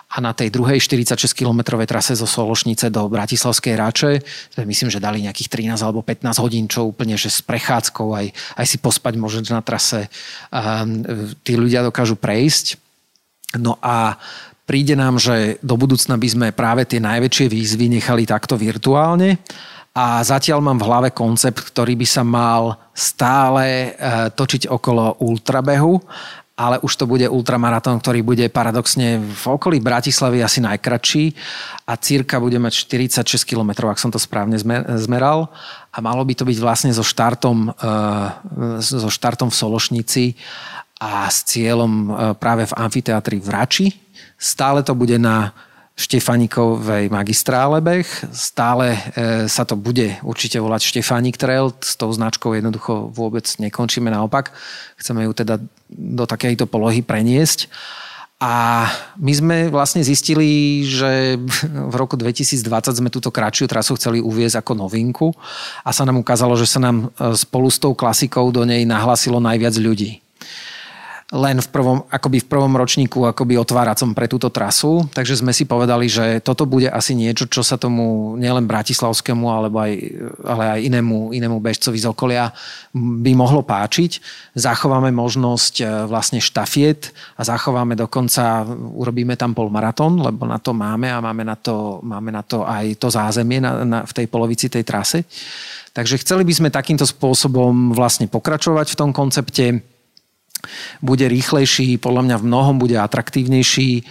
[0.09, 4.13] a na tej druhej 46 km trase zo Sološnice do Bratislavskej Ráče
[4.57, 8.27] sme myslím, že dali nejakých 13 alebo 15 hodín, čo úplne, že s prechádzkou aj,
[8.33, 10.09] aj si pospať môžeš na trase.
[10.49, 11.05] Um,
[11.45, 12.81] tí ľudia dokážu prejsť.
[13.61, 14.17] No a
[14.65, 19.37] príde nám, že do budúcna by sme práve tie najväčšie výzvy nechali takto virtuálne
[19.93, 23.89] a zatiaľ mám v hlave koncept, ktorý by sa mal stále e,
[24.33, 26.01] točiť okolo ultrabehu,
[26.57, 31.25] ale už to bude ultramaratón, ktorý bude paradoxne v okolí Bratislavy asi najkračší
[31.85, 34.57] a cirka bude mať 46 km, ak som to správne
[34.97, 35.53] zmeral.
[35.93, 40.25] A malo by to byť vlastne so štartom, e, so štartom v Sološnici
[41.05, 42.09] a s cieľom e,
[42.41, 43.87] práve v amfiteátri v Rači.
[44.41, 45.53] Stále to bude na
[45.93, 48.09] Štefanikovej magistrále beh.
[48.33, 49.01] Stále e,
[49.45, 51.69] sa to bude určite volať Štefanik Trail.
[51.85, 54.09] S tou značkou jednoducho vôbec nekončíme.
[54.09, 54.57] Naopak,
[54.97, 55.61] chceme ju teda
[55.93, 57.69] do takejto polohy preniesť.
[58.43, 58.89] A
[59.23, 61.39] my sme vlastne zistili, že
[61.93, 65.31] v roku 2020 sme túto kratšiu trasu chceli uviezť ako novinku
[65.87, 69.39] a sa nám ukázalo, že sa nám e, spolu s tou klasikou do nej nahlasilo
[69.39, 70.25] najviac ľudí
[71.33, 75.65] len v prvom, akoby v prvom ročníku akoby otváracom pre túto trasu, takže sme si
[75.65, 79.93] povedali, že toto bude asi niečo, čo sa tomu nielen bratislavskému, alebo aj,
[80.45, 82.53] ale aj inému, inému bežcovi z okolia
[82.93, 84.21] by mohlo páčiť.
[84.61, 91.09] Zachováme možnosť e, vlastne štafiet a zachováme dokonca, urobíme tam polmaratón, lebo na to máme
[91.09, 94.69] a máme na to, máme na to aj to zázemie na, na, v tej polovici
[94.69, 95.25] tej trasy.
[95.97, 99.92] Takže chceli by sme takýmto spôsobom vlastne pokračovať v tom koncepte
[101.03, 104.07] bude rýchlejší, podľa mňa v mnohom bude atraktívnejší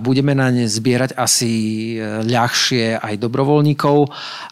[0.00, 1.52] budeme na ne zbierať asi
[1.96, 3.96] e, ľahšie aj dobrovoľníkov.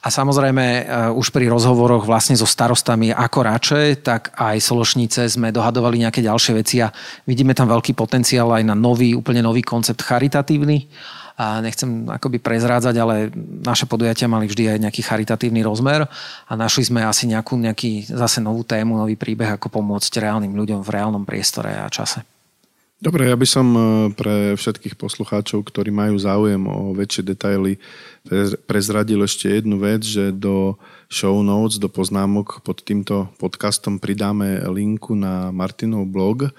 [0.03, 5.53] A samozrejme e, už pri rozhovoroch vlastne so starostami ako Rače, tak aj Sološnice sme
[5.53, 6.89] dohadovali nejaké ďalšie veci a
[7.29, 10.89] vidíme tam veľký potenciál aj na nový, úplne nový koncept charitatívny
[11.37, 13.33] a nechcem akoby prezrádzať, ale
[13.65, 16.05] naše podujatia mali vždy aj nejaký charitatívny rozmer
[16.49, 20.85] a našli sme asi nejakú, nejaký zase novú tému, nový príbeh, ako pomôcť reálnym ľuďom
[20.85, 22.23] v reálnom priestore a čase.
[23.03, 23.81] Dobre, ja by som e,
[24.15, 27.83] pre všetkých poslucháčov, ktorí majú záujem o väčšie detaily,
[28.71, 30.79] prezradil ešte jednu vec, že do
[31.11, 36.55] show notes, do poznámok pod týmto podcastom pridáme linku na Martinov blog,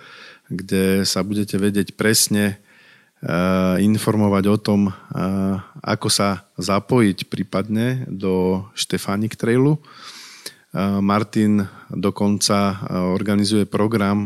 [0.51, 2.59] kde sa budete vedieť presne,
[3.79, 4.93] informovať o tom, eh,
[5.79, 9.79] ako sa zapojiť prípadne do Štefánik Trailu.
[9.79, 11.63] Eh, Martin
[11.93, 14.25] dokonca organizuje program,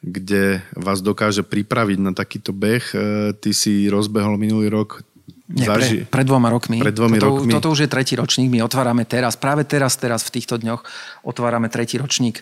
[0.00, 2.96] kde vás dokáže pripraviť na takýto beh.
[3.36, 5.04] Ty si rozbehol minulý rok
[5.52, 6.80] nie, pre, pred dvoma rokmi.
[6.80, 7.52] Pred dvomi toto, rokmi.
[7.52, 8.48] Toto už je tretí ročník.
[8.48, 10.80] My otvárame teraz, práve teraz, teraz v týchto dňoch
[11.28, 12.40] otvárame tretí ročník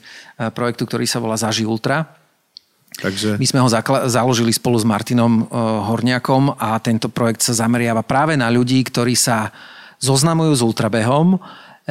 [0.55, 2.28] projektu, ktorý sa volá Zaži Ultra.
[2.99, 3.39] Takže...
[3.39, 8.03] My sme ho zakla- založili spolu s Martinom uh, Horniakom a tento projekt sa zameriava
[8.03, 9.55] práve na ľudí, ktorí sa
[10.03, 11.39] zoznamujú s ultrabehom,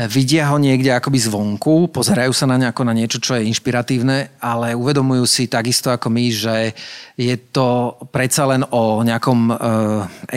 [0.06, 4.78] vidia ho niekde akoby zvonku, pozerajú sa na nejako na niečo, čo je inšpiratívne, ale
[4.78, 6.78] uvedomujú si takisto ako my, že
[7.18, 9.54] je to predsa len o nejakom e,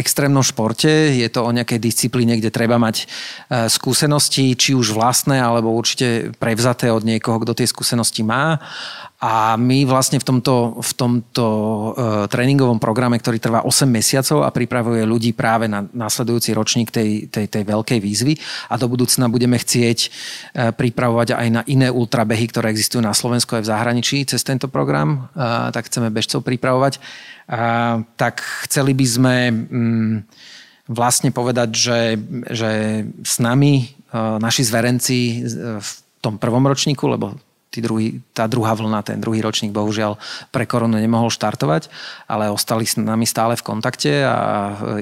[0.01, 3.07] extrémnom športe, je to o nejakej disciplíne, kde treba mať e,
[3.69, 8.57] skúsenosti, či už vlastné, alebo určite prevzaté od niekoho, kto tie skúsenosti má.
[9.21, 11.85] A my vlastne v tomto, v tomto uh,
[12.25, 17.45] tréningovom programe, ktorý trvá 8 mesiacov a pripravuje ľudí práve na následujúci ročník tej, tej,
[17.53, 18.41] tej veľkej výzvy
[18.73, 23.61] a do budúcna budeme chcieť uh, pripravovať aj na iné ultrabehy, ktoré existujú na Slovensku
[23.61, 26.97] aj v zahraničí cez tento program, uh, tak chceme bežcov pripravovať.
[27.45, 30.25] Uh, tak chceli by sme um,
[30.89, 32.01] vlastne povedať, že,
[32.57, 35.45] že s nami uh, naši zverenci
[35.77, 35.91] v
[36.25, 37.37] tom prvom ročníku, lebo
[37.71, 40.19] tí druhý, tá druhá vlna, ten druhý ročník bohužiaľ
[40.51, 41.87] pre koronu nemohol štartovať,
[42.27, 44.37] ale ostali s nami stále v kontakte a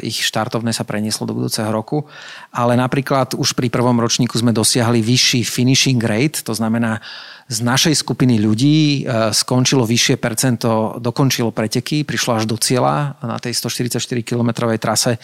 [0.04, 2.04] ich štartovné sa prenieslo do budúceho roku.
[2.52, 7.00] Ale napríklad už pri prvom ročníku sme dosiahli vyšší finishing rate, to znamená
[7.48, 13.40] z našej skupiny ľudí e, skončilo vyššie percento, dokončilo preteky, prišlo až do cieľa na
[13.40, 15.16] tej 144 km trase.
[15.16, 15.20] E,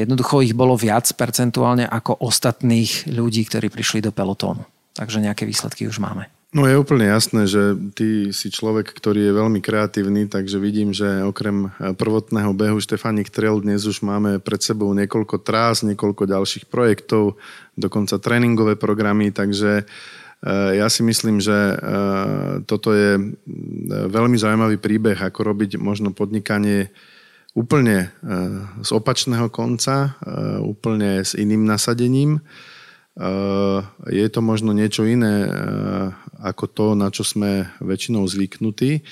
[0.00, 4.73] jednoducho ich bolo viac percentuálne ako ostatných ľudí, ktorí prišli do pelotónu.
[4.94, 6.30] Takže nejaké výsledky už máme.
[6.54, 11.26] No je úplne jasné, že ty si človek, ktorý je veľmi kreatívny, takže vidím, že
[11.26, 16.70] okrem eh, prvotného behu Štefanik Trail dnes už máme pred sebou niekoľko trás, niekoľko ďalších
[16.70, 17.42] projektov,
[17.74, 21.76] dokonca tréningové programy, takže eh, ja si myslím, že eh,
[22.70, 26.94] toto je mm, veľmi zaujímavý príbeh, ako robiť možno podnikanie
[27.54, 28.10] úplne
[28.82, 30.18] z opačného konca,
[30.58, 32.42] úplne s iným nasadením
[34.10, 35.46] je to možno niečo iné
[36.42, 39.06] ako to, na čo sme väčšinou zvyknutí,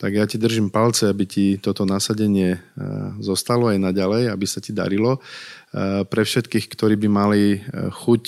[0.00, 2.56] tak ja ti držím palce, aby ti toto nasadenie
[3.20, 5.20] zostalo aj naďalej, aby sa ti darilo.
[6.08, 8.24] Pre všetkých, ktorí by mali chuť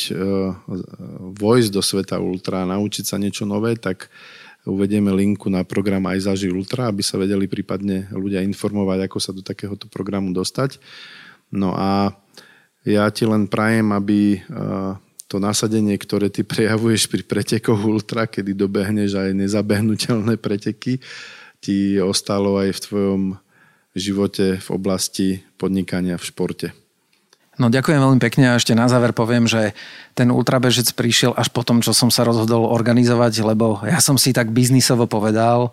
[1.38, 4.12] vojsť do sveta ultra, naučiť sa niečo nové, tak
[4.68, 9.34] uvedieme linku na program aj zaži Ultra, aby sa vedeli prípadne ľudia informovať, ako sa
[9.34, 10.78] do takéhoto programu dostať.
[11.50, 12.14] No a
[12.86, 14.38] ja ti len prajem, aby
[15.32, 21.00] to nasadenie, ktoré ty prejavuješ pri pretekoch ultra, kedy dobehneš aj nezabehnutelné preteky,
[21.64, 23.22] ti ostalo aj v tvojom
[23.96, 26.68] živote v oblasti podnikania v športe.
[27.60, 29.76] No ďakujem veľmi pekne a ešte na záver poviem, že
[30.16, 34.32] ten ultrabežec prišiel až po tom, čo som sa rozhodol organizovať, lebo ja som si
[34.32, 35.72] tak biznisovo povedal,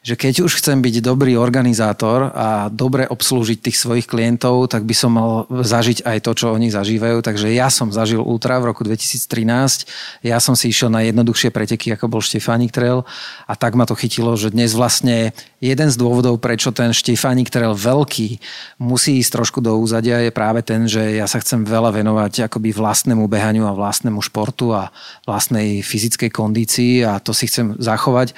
[0.00, 4.94] že keď už chcem byť dobrý organizátor a dobre obslúžiť tých svojich klientov, tak by
[4.96, 7.20] som mal zažiť aj to, čo oni zažívajú.
[7.20, 10.24] Takže ja som zažil Ultra v roku 2013.
[10.24, 13.04] Ja som si išiel na jednoduchšie preteky, ako bol Štefánik Trail
[13.44, 17.76] a tak ma to chytilo, že dnes vlastne jeden z dôvodov, prečo ten Štefánik Trail
[17.76, 18.40] veľký
[18.80, 22.72] musí ísť trošku do úzadia je práve ten, že ja sa chcem veľa venovať akoby
[22.72, 24.88] vlastnému behaniu a vlastnému športu a
[25.28, 28.32] vlastnej fyzickej kondícii a to si chcem zachovať.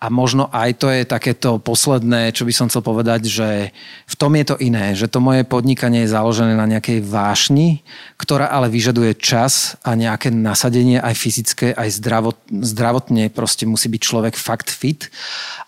[0.00, 3.68] A možno aj to je takéto posledné, čo by som chcel povedať, že
[4.08, 7.84] v tom je to iné, že to moje podnikanie je založené na nejakej vášni,
[8.16, 14.00] ktorá ale vyžaduje čas a nejaké nasadenie aj fyzické, aj zdravot, zdravotne proste musí byť
[14.00, 15.12] človek fakt fit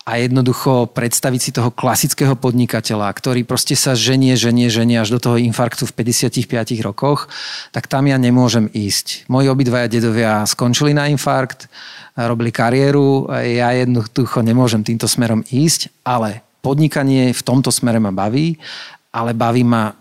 [0.01, 5.19] a jednoducho predstaviť si toho klasického podnikateľa, ktorý proste sa ženie, ženie, ženie až do
[5.19, 6.49] toho infarktu v 55
[6.81, 7.27] rokoch,
[7.75, 9.27] tak tam ja nemôžem ísť.
[9.27, 11.67] Moji obidvaja dedovia skončili na infarkt,
[12.15, 13.27] robili kariéru.
[13.43, 18.55] Ja jednoducho nemôžem týmto smerom ísť, ale podnikanie v tomto smere ma baví,
[19.11, 19.91] ale baví ma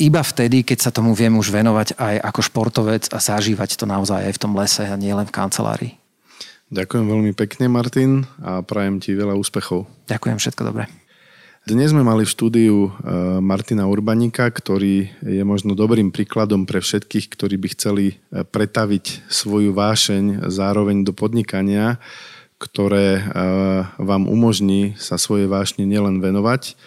[0.00, 4.24] iba vtedy, keď sa tomu viem už venovať aj ako športovec a zažívať to naozaj
[4.24, 5.99] aj v tom lese a nie len v kancelárii.
[6.70, 9.90] Ďakujem veľmi pekne, Martin, a prajem ti veľa úspechov.
[10.06, 10.86] Ďakujem, všetko dobré.
[11.66, 12.90] Dnes sme mali v štúdiu e,
[13.42, 19.74] Martina Urbanika, ktorý je možno dobrým príkladom pre všetkých, ktorí by chceli e, pretaviť svoju
[19.74, 21.98] vášeň zároveň do podnikania,
[22.62, 23.22] ktoré e,
[23.98, 26.78] vám umožní sa svoje vášne nielen venovať,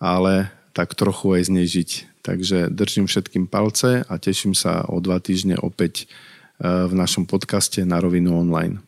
[0.00, 1.90] ale tak trochu aj znežiť.
[2.24, 6.08] Takže držím všetkým palce a teším sa o dva týždne opäť
[6.58, 8.87] v našom podcaste na rovinu online.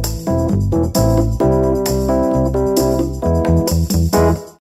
[0.00, 1.57] Thank you.